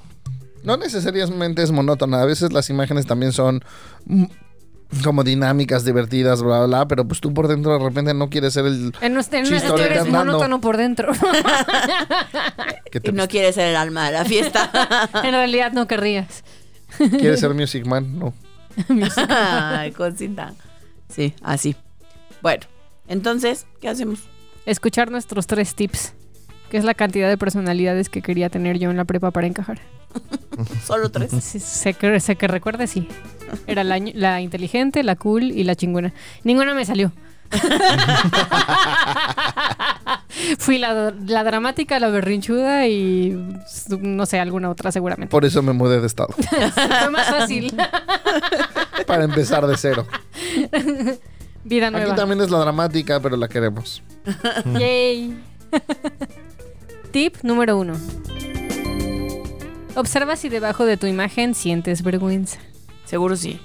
No 0.64 0.76
necesariamente 0.76 1.62
es 1.62 1.70
monótona. 1.70 2.22
A 2.22 2.24
veces 2.24 2.52
las 2.52 2.70
imágenes 2.70 3.06
también 3.06 3.32
son 3.32 3.62
como 5.04 5.24
dinámicas, 5.24 5.84
divertidas, 5.84 6.42
bla, 6.42 6.58
bla, 6.58 6.66
bla. 6.66 6.88
Pero 6.88 7.06
pues 7.06 7.20
tú 7.20 7.32
por 7.32 7.48
dentro 7.48 7.72
de 7.72 7.84
repente 7.84 8.14
no 8.14 8.28
quieres 8.28 8.54
ser 8.54 8.66
el 8.66 8.92
En 9.00 9.14
nuestra, 9.14 9.38
en 9.38 9.46
Chiste 9.46 9.68
tú 9.68 9.78
eres 9.78 10.06
monótono 10.06 10.60
por 10.60 10.76
dentro. 10.76 11.12
que 12.90 13.00
te 13.00 13.10
Y 13.10 13.12
no 13.12 13.28
quiere 13.28 13.52
ser 13.52 13.68
el 13.68 13.76
alma 13.76 14.06
de 14.06 14.12
la 14.12 14.24
fiesta. 14.24 14.70
en 15.24 15.32
realidad 15.32 15.72
no 15.72 15.86
querrías. 15.86 16.44
quieres 16.96 17.40
ser 17.40 17.54
Music 17.54 17.86
Man. 17.86 18.18
No. 18.18 18.34
Ay, 19.28 19.92
cosita. 19.92 20.54
Sí, 21.08 21.34
así. 21.42 21.76
Bueno, 22.40 22.64
entonces, 23.06 23.66
¿qué 23.80 23.88
hacemos? 23.88 24.20
Escuchar 24.64 25.10
nuestros 25.10 25.46
tres 25.46 25.74
tips, 25.74 26.14
que 26.72 26.78
es 26.78 26.84
la 26.84 26.94
cantidad 26.94 27.28
de 27.28 27.36
personalidades 27.36 28.08
que 28.08 28.22
quería 28.22 28.48
tener 28.48 28.78
yo 28.78 28.90
en 28.90 28.96
la 28.96 29.04
prepa 29.04 29.30
para 29.30 29.46
encajar. 29.46 29.78
Solo 30.86 31.10
tres. 31.10 31.30
Sí, 31.42 31.60
sé, 31.60 31.92
que, 31.92 32.18
sé 32.18 32.36
que 32.36 32.48
recuerde, 32.48 32.86
sí. 32.86 33.08
Era 33.66 33.84
la, 33.84 33.98
la 34.14 34.40
inteligente, 34.40 35.02
la 35.02 35.14
cool 35.16 35.42
y 35.42 35.64
la 35.64 35.76
chingona. 35.76 36.14
Ninguna 36.44 36.72
me 36.72 36.86
salió. 36.86 37.12
Fui 40.58 40.78
la, 40.78 41.12
la 41.26 41.44
dramática, 41.44 42.00
la 42.00 42.08
berrinchuda 42.08 42.86
y 42.88 43.36
no 44.00 44.24
sé, 44.24 44.40
alguna 44.40 44.70
otra 44.70 44.90
seguramente. 44.92 45.30
Por 45.30 45.44
eso 45.44 45.62
me 45.62 45.74
mudé 45.74 46.00
de 46.00 46.06
estado. 46.06 46.30
Fue 46.30 47.10
más 47.10 47.26
fácil. 47.28 47.74
para 49.06 49.24
empezar 49.24 49.66
de 49.66 49.76
cero. 49.76 50.06
Vida 51.64 51.88
Aquí 51.88 51.96
nueva. 51.96 52.14
también 52.14 52.40
es 52.40 52.50
la 52.50 52.60
dramática, 52.60 53.20
pero 53.20 53.36
la 53.36 53.46
queremos. 53.48 54.02
Yay. 54.78 55.36
Tip 57.12 57.36
número 57.42 57.76
uno. 57.76 57.94
Observa 59.94 60.36
si 60.36 60.48
debajo 60.48 60.86
de 60.86 60.96
tu 60.96 61.06
imagen 61.06 61.54
sientes 61.54 62.02
vergüenza. 62.02 62.58
Seguro 63.04 63.36
sí. 63.36 63.60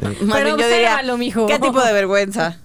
Más 0.00 0.14
Pero 0.18 0.56
bien 0.56 0.58
yo 0.58 0.68
diría, 0.68 1.16
mijo. 1.18 1.46
¿qué 1.46 1.58
tipo 1.58 1.82
de 1.82 1.92
vergüenza? 1.92 2.58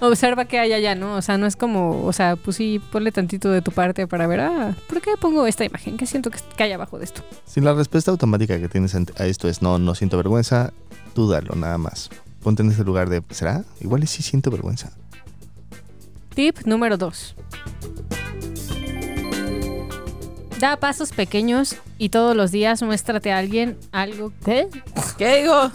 Observa 0.00 0.44
qué 0.44 0.60
hay 0.60 0.72
allá, 0.72 0.94
¿no? 0.94 1.16
O 1.16 1.22
sea, 1.22 1.38
no 1.38 1.46
es 1.46 1.56
como, 1.56 2.04
o 2.04 2.12
sea, 2.12 2.36
pues 2.36 2.56
sí, 2.56 2.80
ponle 2.92 3.10
tantito 3.10 3.50
de 3.50 3.62
tu 3.62 3.72
parte 3.72 4.06
para 4.06 4.28
ver, 4.28 4.40
ah, 4.40 4.76
¿por 4.88 5.00
qué 5.00 5.12
pongo 5.18 5.46
esta 5.46 5.64
imagen? 5.64 5.96
¿Qué 5.96 6.06
siento 6.06 6.30
que, 6.30 6.38
que 6.56 6.62
hay 6.62 6.72
abajo 6.72 6.98
de 6.98 7.06
esto? 7.06 7.22
Si 7.46 7.60
la 7.60 7.74
respuesta 7.74 8.12
automática 8.12 8.60
que 8.60 8.68
tienes 8.68 8.94
a 8.94 9.26
esto 9.26 9.48
es 9.48 9.60
no, 9.60 9.78
no 9.78 9.94
siento 9.96 10.16
vergüenza, 10.18 10.72
dúdalo 11.16 11.56
nada 11.56 11.78
más. 11.78 12.10
Ponte 12.42 12.62
en 12.62 12.70
ese 12.70 12.84
lugar 12.84 13.08
de, 13.08 13.22
¿será? 13.30 13.64
Igual 13.80 14.04
y 14.04 14.06
sí 14.06 14.22
siento 14.22 14.50
vergüenza. 14.50 14.92
Tip 16.34 16.58
número 16.66 16.96
2. 16.96 17.34
Da 20.58 20.76
pasos 20.76 21.12
pequeños 21.12 21.76
y 21.98 22.08
todos 22.08 22.36
los 22.36 22.50
días 22.50 22.82
muéstrate 22.82 23.32
a 23.32 23.38
alguien 23.38 23.76
algo. 23.92 24.32
¿Qué? 24.44 24.68
¿Qué 25.18 25.42
digo? 25.42 25.70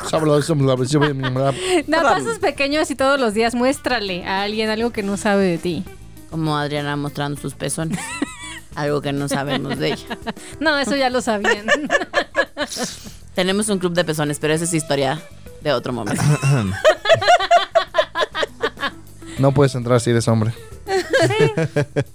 Da 1.87 2.01
pasos 2.01 2.39
pequeños 2.39 2.89
y 2.89 2.95
todos 2.95 3.19
los 3.19 3.33
días 3.33 3.55
muéstrale 3.55 4.25
a 4.25 4.43
alguien 4.43 4.69
algo 4.69 4.91
que 4.91 5.03
no 5.03 5.17
sabe 5.17 5.45
de 5.45 5.57
ti. 5.57 5.83
Como 6.29 6.57
Adriana 6.57 6.95
mostrando 6.95 7.39
sus 7.39 7.55
pezones. 7.55 7.99
Algo 8.75 9.01
que 9.01 9.11
no 9.11 9.27
sabemos 9.27 9.77
de 9.77 9.93
ella. 9.93 10.17
No, 10.59 10.77
eso 10.77 10.95
ya 10.95 11.09
lo 11.09 11.21
sabían. 11.21 11.65
Tenemos 13.35 13.69
un 13.69 13.79
club 13.79 13.93
de 13.93 14.05
pezones, 14.05 14.39
pero 14.39 14.53
esa 14.53 14.63
es 14.63 14.73
historia 14.73 15.21
de 15.61 15.73
otro 15.73 15.91
momento. 15.91 16.21
No 19.39 19.53
puedes 19.53 19.73
entrar 19.75 19.99
si 20.01 20.11
eres 20.11 20.27
hombre. 20.27 20.53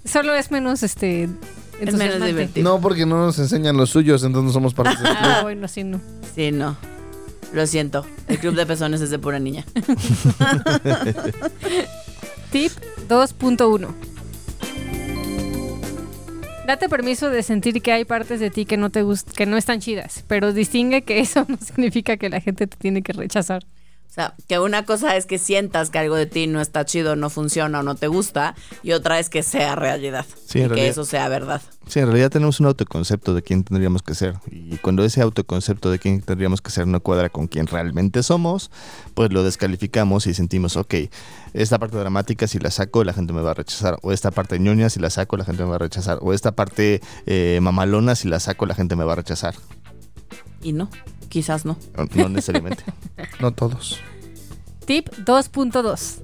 Solo 0.05 0.33
es 0.35 0.51
menos 0.51 0.83
este. 0.83 1.29
Es 1.79 1.93
menos 1.95 2.25
divertido. 2.25 2.63
No, 2.69 2.81
porque 2.81 3.05
no 3.05 3.25
nos 3.25 3.37
enseñan 3.39 3.77
los 3.77 3.89
suyos, 3.89 4.23
entonces 4.23 4.47
no 4.47 4.53
somos 4.53 4.73
parte 4.75 4.95
del 5.01 5.15
club. 5.15 5.17
Ah, 5.19 5.39
bueno, 5.43 5.67
sí, 5.67 5.83
no. 5.83 5.99
Sí, 6.33 6.51
no. 6.51 6.75
Lo 7.53 7.67
siento. 7.67 8.05
El 8.27 8.39
club 8.39 8.55
de 8.55 8.65
pezones 8.65 9.01
es 9.01 9.09
de 9.09 9.19
pura 9.19 9.39
niña. 9.39 9.65
Tip 12.51 12.71
2.1. 13.07 13.87
Date 16.65 16.89
permiso 16.89 17.29
de 17.29 17.43
sentir 17.43 17.81
que 17.81 17.91
hay 17.91 18.05
partes 18.05 18.39
de 18.39 18.49
ti 18.49 18.65
que 18.65 18.75
no 18.75 18.89
te 18.89 19.03
gust 19.03 19.29
que 19.31 19.45
no 19.45 19.55
están 19.55 19.79
chidas, 19.81 20.23
pero 20.27 20.51
distingue 20.51 21.03
que 21.03 21.19
eso 21.19 21.45
no 21.47 21.57
significa 21.57 22.17
que 22.17 22.29
la 22.29 22.41
gente 22.41 22.65
te 22.65 22.75
tiene 22.75 23.03
que 23.03 23.13
rechazar. 23.13 23.63
O 24.09 24.13
sea, 24.15 24.33
que 24.47 24.59
una 24.59 24.85
cosa 24.85 25.17
es 25.17 25.25
que 25.25 25.37
sientas 25.37 25.89
que 25.89 25.99
algo 25.99 26.15
de 26.15 26.25
ti 26.25 26.47
no 26.47 26.61
está 26.61 26.85
chido, 26.85 27.17
no 27.17 27.29
funciona 27.29 27.81
o 27.81 27.83
no 27.83 27.95
te 27.95 28.07
gusta, 28.07 28.55
y 28.81 28.93
otra 28.93 29.19
es 29.19 29.29
que 29.29 29.43
sea 29.43 29.75
realidad. 29.75 30.25
Sí, 30.45 30.59
y 30.59 30.61
que 30.61 30.67
realidad. 30.69 30.89
eso 30.89 31.03
sea 31.03 31.27
verdad. 31.27 31.61
Sí, 31.87 31.99
en 31.99 32.05
realidad 32.05 32.31
tenemos 32.31 32.59
un 32.61 32.67
autoconcepto 32.67 33.33
de 33.35 33.41
quién 33.41 33.63
tendríamos 33.63 34.01
que 34.01 34.15
ser. 34.15 34.35
Y 34.49 34.77
cuando 34.77 35.03
ese 35.03 35.21
autoconcepto 35.21 35.91
de 35.91 35.99
quién 35.99 36.21
tendríamos 36.21 36.61
que 36.61 36.71
ser 36.71 36.87
no 36.87 37.01
cuadra 37.01 37.29
con 37.29 37.47
quién 37.47 37.67
realmente 37.67 38.23
somos, 38.23 38.71
pues 39.13 39.31
lo 39.31 39.43
descalificamos 39.43 40.27
y 40.27 40.33
sentimos, 40.33 40.77
ok, 40.77 40.95
esta 41.53 41.77
parte 41.77 41.97
dramática 41.97 42.47
si 42.47 42.57
la 42.57 42.71
saco 42.71 43.03
la 43.03 43.13
gente 43.13 43.33
me 43.33 43.41
va 43.41 43.51
a 43.51 43.55
rechazar. 43.55 43.99
O 44.01 44.11
esta 44.13 44.31
parte 44.31 44.57
ñoña 44.59 44.89
si 44.89 44.99
la 44.99 45.09
saco 45.09 45.37
la 45.37 45.45
gente 45.45 45.63
me 45.63 45.69
va 45.69 45.75
a 45.75 45.79
rechazar. 45.79 46.19
O 46.21 46.33
esta 46.33 46.53
parte 46.53 47.01
eh, 47.25 47.59
mamalona 47.61 48.15
si 48.15 48.29
la 48.29 48.39
saco 48.39 48.65
la 48.65 48.75
gente 48.75 48.95
me 48.95 49.03
va 49.03 49.13
a 49.13 49.17
rechazar. 49.17 49.55
Y 50.61 50.73
no, 50.73 50.89
quizás 51.29 51.65
no. 51.65 51.77
No, 51.97 52.05
no 52.15 52.29
necesariamente. 52.29 52.83
No 53.39 53.51
todos. 53.51 53.99
Tip 54.85 55.09
2.2. 55.09 56.21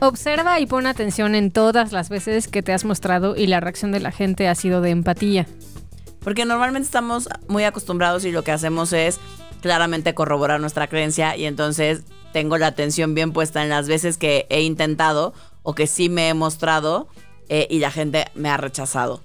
Observa 0.00 0.58
y 0.60 0.66
pon 0.66 0.86
atención 0.86 1.34
en 1.34 1.50
todas 1.50 1.92
las 1.92 2.08
veces 2.08 2.48
que 2.48 2.62
te 2.62 2.72
has 2.72 2.84
mostrado 2.84 3.36
y 3.36 3.46
la 3.46 3.60
reacción 3.60 3.92
de 3.92 4.00
la 4.00 4.12
gente 4.12 4.48
ha 4.48 4.54
sido 4.54 4.80
de 4.80 4.90
empatía. 4.90 5.46
Porque 6.20 6.44
normalmente 6.44 6.86
estamos 6.86 7.28
muy 7.48 7.64
acostumbrados 7.64 8.24
y 8.24 8.32
lo 8.32 8.42
que 8.42 8.52
hacemos 8.52 8.92
es 8.92 9.20
claramente 9.60 10.14
corroborar 10.14 10.60
nuestra 10.60 10.86
creencia 10.86 11.36
y 11.36 11.44
entonces 11.44 12.02
tengo 12.32 12.58
la 12.58 12.68
atención 12.68 13.14
bien 13.14 13.32
puesta 13.32 13.62
en 13.62 13.68
las 13.68 13.88
veces 13.88 14.16
que 14.16 14.46
he 14.48 14.62
intentado 14.62 15.34
o 15.62 15.74
que 15.74 15.86
sí 15.86 16.08
me 16.08 16.28
he 16.28 16.34
mostrado 16.34 17.08
eh, 17.48 17.66
y 17.70 17.78
la 17.78 17.90
gente 17.90 18.26
me 18.34 18.48
ha 18.48 18.56
rechazado. 18.56 19.22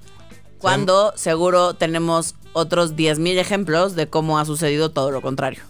Cuando 0.59 1.13
seguro 1.15 1.75
tenemos 1.75 2.35
otros 2.55 2.95
10.000 2.95 3.37
ejemplos 3.37 3.95
de 3.95 4.07
cómo 4.07 4.39
ha 4.39 4.45
sucedido 4.45 4.89
todo 4.89 5.11
lo 5.11 5.21
contrario. 5.21 5.61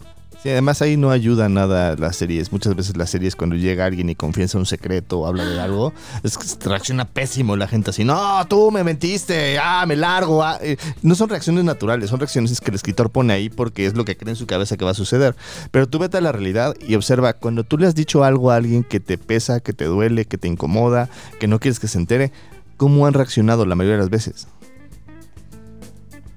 Sí, 0.44 0.52
además 0.52 0.80
ahí 0.84 0.96
no 0.96 1.10
ayuda 1.10 1.50
nada 1.50 1.96
las 1.98 2.18
series. 2.18 2.52
Muchas 2.52 2.76
veces 2.76 2.96
las 2.96 3.10
series 3.10 3.36
cuando 3.36 3.56
llega 3.56 3.84
alguien 3.84 4.12
y 4.12 4.16
confiesa 4.16 4.60
un 4.60 4.68
secreto 4.68 5.22
o 5.22 5.26
habla 5.26 5.44
de 5.44 5.60
algo, 5.60 5.92
es 6.22 6.38
que 6.38 6.46
reacciona 6.70 7.06
pésimo 7.06 7.56
la 7.56 7.68
gente 7.68 7.90
así, 7.90 8.04
no, 8.04 8.46
tú 8.48 8.70
me 8.70 8.84
mentiste, 8.84 9.58
ah, 9.58 9.84
me 9.88 9.96
largo. 9.96 10.44
ah". 10.44 10.60
Eh, 10.62 10.78
No 11.02 11.16
son 11.16 11.30
reacciones 11.30 11.64
naturales, 11.64 12.12
son 12.12 12.20
reacciones 12.20 12.62
que 12.62 12.70
el 12.70 12.76
escritor 12.76 13.10
pone 13.10 13.34
ahí 13.34 13.50
porque 13.50 13.88
es 13.88 13.96
lo 13.96 14.06
que 14.06 14.16
cree 14.16 14.30
en 14.34 14.36
su 14.36 14.46
cabeza 14.46 14.78
que 14.78 14.86
va 14.86 14.92
a 14.92 14.94
suceder. 14.94 15.36
Pero 15.72 15.88
tú 15.88 15.98
vete 15.98 16.18
a 16.18 16.22
la 16.22 16.32
realidad 16.32 16.76
y 16.88 16.94
observa, 16.94 17.34
cuando 17.34 17.64
tú 17.64 17.80
le 17.80 17.88
has 17.88 17.96
dicho 17.96 18.24
algo 18.24 18.52
a 18.52 18.58
alguien 18.58 18.84
que 18.84 19.00
te 19.00 19.18
pesa, 19.18 19.62
que 19.62 19.74
te 19.74 19.86
duele, 19.86 20.26
que 20.26 20.38
te 20.38 20.48
incomoda, 20.48 21.10
que 21.40 21.48
no 21.48 21.60
quieres 21.60 21.80
que 21.80 21.88
se 21.88 21.98
entere, 21.98 22.32
¿cómo 22.78 23.08
han 23.08 23.14
reaccionado 23.16 23.66
la 23.66 23.74
mayoría 23.74 23.96
de 23.96 24.02
las 24.02 24.12
veces? 24.12 24.48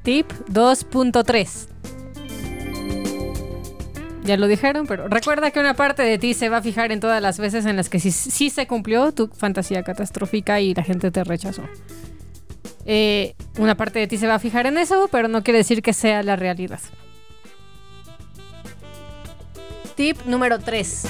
Tip 0.08 0.32
2.3. 0.48 1.68
Ya 4.24 4.38
lo 4.38 4.46
dijeron, 4.46 4.86
pero 4.86 5.06
recuerda 5.06 5.50
que 5.50 5.60
una 5.60 5.74
parte 5.74 6.02
de 6.02 6.16
ti 6.16 6.32
se 6.32 6.48
va 6.48 6.56
a 6.56 6.62
fijar 6.62 6.92
en 6.92 7.00
todas 7.00 7.20
las 7.20 7.38
veces 7.38 7.66
en 7.66 7.76
las 7.76 7.90
que 7.90 8.00
sí, 8.00 8.48
se 8.48 8.66
cumplió 8.66 9.12
tu 9.12 9.28
fantasía 9.28 9.82
catastrófica 9.82 10.62
y 10.62 10.72
la 10.72 10.82
gente 10.82 11.10
te 11.10 11.22
rechazó. 11.24 11.60
Eh, 12.86 13.34
una 13.58 13.76
parte 13.76 13.98
de 13.98 14.06
ti 14.06 14.16
se 14.16 14.26
va 14.26 14.36
a 14.36 14.38
fijar 14.38 14.64
en 14.64 14.78
eso, 14.78 15.10
pero 15.12 15.28
no 15.28 15.44
quiere 15.44 15.58
decir 15.58 15.82
que 15.82 15.92
sea 15.92 16.22
la 16.22 16.36
realidad. 16.36 16.80
Tip 19.94 20.24
número 20.24 20.58
3. 20.58 21.04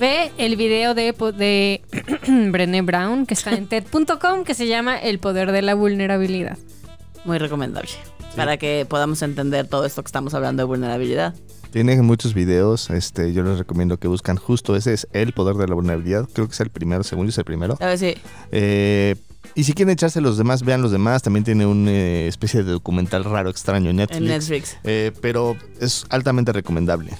Ve 0.00 0.30
el 0.38 0.56
video 0.56 0.94
de, 0.94 1.12
de 1.36 1.82
Brené 2.52 2.82
Brown 2.82 3.26
que 3.26 3.34
está 3.34 3.52
en 3.52 3.66
TED.com 3.68 4.44
que 4.44 4.54
se 4.54 4.66
llama 4.66 4.96
El 4.96 5.18
poder 5.18 5.50
de 5.50 5.62
la 5.62 5.74
vulnerabilidad. 5.74 6.56
Muy 7.24 7.38
recomendable. 7.38 7.90
Para 8.36 8.56
que 8.58 8.86
podamos 8.88 9.22
entender 9.22 9.66
todo 9.66 9.84
esto 9.84 10.02
que 10.02 10.06
estamos 10.08 10.34
hablando 10.34 10.62
de 10.62 10.66
vulnerabilidad. 10.66 11.34
Tiene 11.72 12.00
muchos 12.00 12.32
videos, 12.32 12.88
este, 12.90 13.32
yo 13.32 13.42
les 13.42 13.58
recomiendo 13.58 13.98
que 13.98 14.08
buscan 14.08 14.36
justo 14.36 14.74
ese 14.76 14.94
es 14.94 15.06
el 15.12 15.32
poder 15.32 15.56
de 15.56 15.68
la 15.68 15.74
vulnerabilidad, 15.74 16.26
creo 16.32 16.46
que 16.46 16.54
es 16.54 16.60
el 16.60 16.70
primero, 16.70 17.02
según 17.02 17.26
yo 17.26 17.30
es 17.30 17.38
el 17.38 17.44
primero. 17.44 17.76
A 17.80 17.86
ver 17.86 17.98
si 17.98 18.14
Eh, 18.52 19.16
y 19.54 19.64
si 19.64 19.72
quieren 19.72 19.92
echarse 19.92 20.20
los 20.20 20.38
demás, 20.38 20.62
vean 20.62 20.82
los 20.82 20.92
demás. 20.92 21.22
También 21.22 21.44
tiene 21.44 21.66
una 21.66 21.90
especie 21.90 22.62
de 22.62 22.70
documental 22.70 23.24
raro, 23.24 23.50
extraño 23.50 23.90
en 23.90 23.96
Netflix. 23.96 24.20
en 24.20 24.26
Netflix. 24.26 24.76
Eh, 24.84 25.12
pero 25.20 25.56
es 25.80 26.06
altamente 26.10 26.52
recomendable. 26.52 27.10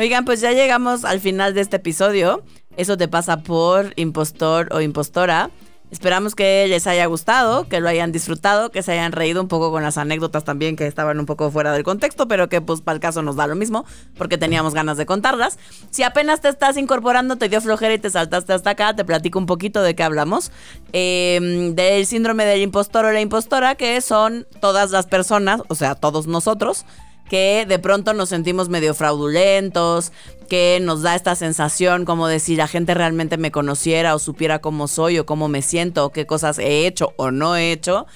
Oigan, 0.00 0.24
pues 0.24 0.40
ya 0.40 0.52
llegamos 0.52 1.04
al 1.04 1.20
final 1.20 1.52
de 1.52 1.60
este 1.60 1.76
episodio. 1.76 2.42
Eso 2.78 2.96
te 2.96 3.06
pasa 3.06 3.42
por 3.42 3.92
impostor 3.96 4.70
o 4.72 4.80
impostora. 4.80 5.50
Esperamos 5.90 6.34
que 6.34 6.64
les 6.68 6.86
haya 6.86 7.04
gustado, 7.04 7.68
que 7.68 7.80
lo 7.80 7.88
hayan 7.90 8.10
disfrutado, 8.10 8.70
que 8.70 8.82
se 8.82 8.92
hayan 8.92 9.12
reído 9.12 9.42
un 9.42 9.48
poco 9.48 9.70
con 9.70 9.82
las 9.82 9.98
anécdotas 9.98 10.42
también 10.42 10.74
que 10.74 10.86
estaban 10.86 11.20
un 11.20 11.26
poco 11.26 11.50
fuera 11.50 11.72
del 11.72 11.82
contexto, 11.82 12.28
pero 12.28 12.48
que 12.48 12.62
pues 12.62 12.80
para 12.80 12.94
el 12.94 13.00
caso 13.00 13.20
nos 13.20 13.36
da 13.36 13.46
lo 13.46 13.56
mismo, 13.56 13.84
porque 14.16 14.38
teníamos 14.38 14.72
ganas 14.72 14.96
de 14.96 15.04
contarlas. 15.04 15.58
Si 15.90 16.02
apenas 16.02 16.40
te 16.40 16.48
estás 16.48 16.78
incorporando, 16.78 17.36
te 17.36 17.50
dio 17.50 17.60
flojera 17.60 17.92
y 17.92 17.98
te 17.98 18.08
saltaste 18.08 18.54
hasta 18.54 18.70
acá, 18.70 18.96
te 18.96 19.04
platico 19.04 19.38
un 19.38 19.44
poquito 19.44 19.82
de 19.82 19.94
qué 19.94 20.02
hablamos. 20.02 20.50
Eh, 20.94 21.72
del 21.74 22.06
síndrome 22.06 22.46
del 22.46 22.62
impostor 22.62 23.04
o 23.04 23.12
la 23.12 23.20
impostora, 23.20 23.74
que 23.74 24.00
son 24.00 24.46
todas 24.62 24.92
las 24.92 25.06
personas, 25.06 25.60
o 25.68 25.74
sea, 25.74 25.94
todos 25.94 26.26
nosotros, 26.26 26.86
que 27.30 27.64
de 27.66 27.78
pronto 27.78 28.12
nos 28.12 28.28
sentimos 28.28 28.68
medio 28.68 28.92
fraudulentos, 28.92 30.10
que 30.48 30.80
nos 30.82 31.02
da 31.02 31.14
esta 31.14 31.36
sensación 31.36 32.04
como 32.04 32.26
de 32.26 32.40
si 32.40 32.56
la 32.56 32.66
gente 32.66 32.92
realmente 32.92 33.36
me 33.36 33.52
conociera 33.52 34.16
o 34.16 34.18
supiera 34.18 34.58
cómo 34.58 34.88
soy 34.88 35.20
o 35.20 35.26
cómo 35.26 35.46
me 35.46 35.62
siento 35.62 36.04
o 36.04 36.10
qué 36.10 36.26
cosas 36.26 36.58
he 36.58 36.88
hecho 36.88 37.14
o 37.16 37.30
no 37.30 37.54
he 37.54 37.70
hecho, 37.70 38.06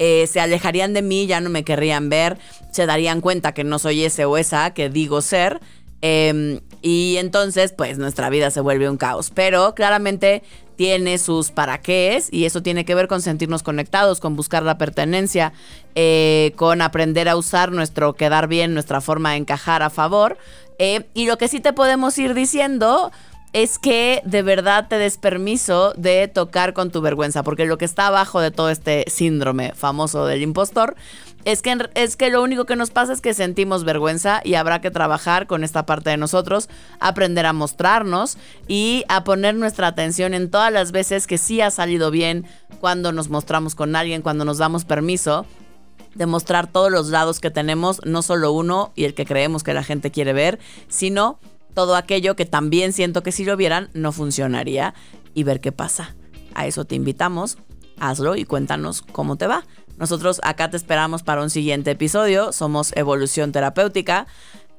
eh, 0.00 0.26
se 0.26 0.40
alejarían 0.40 0.92
de 0.92 1.02
mí, 1.02 1.28
ya 1.28 1.40
no 1.40 1.50
me 1.50 1.62
querrían 1.62 2.08
ver, 2.08 2.36
se 2.72 2.84
darían 2.84 3.20
cuenta 3.20 3.54
que 3.54 3.62
no 3.62 3.78
soy 3.78 4.04
ese 4.04 4.24
o 4.24 4.36
esa 4.36 4.74
que 4.74 4.90
digo 4.90 5.22
ser. 5.22 5.60
eh, 6.02 6.60
y 6.86 7.16
entonces, 7.16 7.72
pues 7.72 7.96
nuestra 7.96 8.28
vida 8.28 8.50
se 8.50 8.60
vuelve 8.60 8.90
un 8.90 8.98
caos. 8.98 9.30
Pero 9.34 9.74
claramente 9.74 10.42
tiene 10.76 11.18
sus 11.18 11.50
para 11.50 11.78
qué 11.78 12.22
y 12.30 12.44
eso 12.44 12.62
tiene 12.62 12.84
que 12.84 12.94
ver 12.94 13.08
con 13.08 13.22
sentirnos 13.22 13.62
conectados, 13.62 14.20
con 14.20 14.36
buscar 14.36 14.62
la 14.62 14.78
pertenencia, 14.78 15.52
eh, 15.94 16.52
con 16.56 16.82
aprender 16.82 17.28
a 17.28 17.36
usar 17.36 17.72
nuestro 17.72 18.14
quedar 18.14 18.48
bien, 18.48 18.74
nuestra 18.74 19.00
forma 19.00 19.32
de 19.32 19.36
encajar 19.36 19.82
a 19.82 19.90
favor. 19.90 20.36
Eh, 20.78 21.06
y 21.14 21.26
lo 21.26 21.38
que 21.38 21.48
sí 21.48 21.60
te 21.60 21.72
podemos 21.72 22.18
ir 22.18 22.34
diciendo 22.34 23.12
es 23.52 23.78
que 23.78 24.20
de 24.24 24.42
verdad 24.42 24.88
te 24.88 24.98
des 24.98 25.16
permiso 25.16 25.94
de 25.96 26.26
tocar 26.26 26.72
con 26.72 26.90
tu 26.90 27.00
vergüenza, 27.00 27.44
porque 27.44 27.66
lo 27.66 27.78
que 27.78 27.84
está 27.84 28.08
abajo 28.08 28.40
de 28.40 28.50
todo 28.50 28.68
este 28.68 29.04
síndrome 29.06 29.72
famoso 29.74 30.26
del 30.26 30.42
impostor 30.42 30.96
es 31.44 31.62
que, 31.62 31.76
es 31.94 32.16
que 32.16 32.30
lo 32.30 32.42
único 32.42 32.64
que 32.64 32.76
nos 32.76 32.90
pasa 32.90 33.12
es 33.12 33.20
que 33.20 33.34
sentimos 33.34 33.84
vergüenza 33.84 34.40
y 34.44 34.54
habrá 34.54 34.80
que 34.80 34.90
trabajar 34.90 35.46
con 35.46 35.64
esta 35.64 35.86
parte 35.86 36.10
de 36.10 36.16
nosotros, 36.16 36.68
aprender 37.00 37.46
a 37.46 37.52
mostrarnos 37.52 38.38
y 38.66 39.04
a 39.08 39.24
poner 39.24 39.54
nuestra 39.54 39.88
atención 39.88 40.34
en 40.34 40.50
todas 40.50 40.72
las 40.72 40.92
veces 40.92 41.26
que 41.26 41.38
sí 41.38 41.60
ha 41.60 41.70
salido 41.70 42.10
bien 42.10 42.46
cuando 42.80 43.12
nos 43.12 43.28
mostramos 43.28 43.74
con 43.74 43.94
alguien, 43.96 44.22
cuando 44.22 44.44
nos 44.44 44.58
damos 44.58 44.84
permiso 44.84 45.46
de 46.14 46.26
mostrar 46.26 46.66
todos 46.66 46.90
los 46.90 47.08
lados 47.08 47.40
que 47.40 47.50
tenemos, 47.50 48.00
no 48.04 48.22
solo 48.22 48.52
uno 48.52 48.92
y 48.94 49.04
el 49.04 49.14
que 49.14 49.26
creemos 49.26 49.62
que 49.62 49.74
la 49.74 49.82
gente 49.82 50.10
quiere 50.10 50.32
ver, 50.32 50.58
sino 50.88 51.38
todo 51.74 51.96
aquello 51.96 52.36
que 52.36 52.46
también 52.46 52.92
siento 52.92 53.22
que 53.22 53.32
si 53.32 53.44
lo 53.44 53.56
vieran 53.56 53.90
no 53.94 54.12
funcionaría 54.12 54.94
y 55.34 55.42
ver 55.42 55.60
qué 55.60 55.72
pasa. 55.72 56.14
A 56.54 56.66
eso 56.66 56.84
te 56.84 56.94
invitamos, 56.94 57.58
hazlo 57.98 58.36
y 58.36 58.44
cuéntanos 58.44 59.02
cómo 59.02 59.36
te 59.36 59.46
va. 59.46 59.64
Nosotros 59.98 60.40
acá 60.42 60.70
te 60.70 60.76
esperamos 60.76 61.22
para 61.22 61.42
un 61.42 61.50
siguiente 61.50 61.92
episodio. 61.92 62.52
Somos 62.52 62.92
Evolución 62.96 63.52
Terapéutica, 63.52 64.26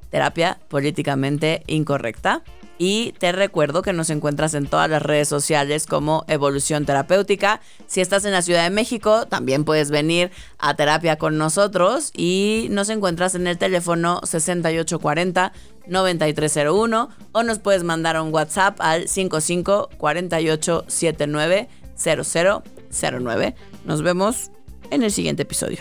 terapia 0.10 0.60
políticamente 0.68 1.64
incorrecta. 1.68 2.44
Y 2.78 3.14
te 3.20 3.32
recuerdo 3.32 3.82
que 3.82 3.94
nos 3.94 4.10
encuentras 4.10 4.54
en 4.54 4.68
todas 4.68 4.90
las 4.90 5.02
redes 5.02 5.30
sociales 5.30 5.86
como 5.86 6.26
Evolución 6.28 6.86
Terapéutica. 6.86 7.62
Si 7.88 8.02
estás 8.02 8.26
en 8.26 8.34
la 8.34 8.42
Ciudad 8.42 8.66
de 8.66 8.70
México, 8.70 9.28
también 9.28 9.64
puedes 9.64 9.92
venir 9.92 10.30
a 10.58 10.74
terapia 10.74 11.18
con 11.18 11.38
nosotros 11.38 12.12
y 12.14 12.68
nos 12.72 12.90
encuentras 12.90 13.34
en 13.36 13.48
el 13.48 13.58
teléfono 13.58 14.20
6840 14.24 15.54
9301 15.88 17.10
o 17.32 17.44
nos 17.44 17.60
puedes 17.60 17.84
mandar 17.84 18.20
un 18.20 18.34
WhatsApp 18.34 18.76
al 18.82 19.08
55 19.08 19.90
48 19.98 20.86
79 20.88 21.70
0009. 21.96 23.56
Nos 23.86 24.02
vemos 24.02 24.52
en 24.92 25.04
el 25.04 25.12
siguiente 25.12 25.44
episodio. 25.44 25.80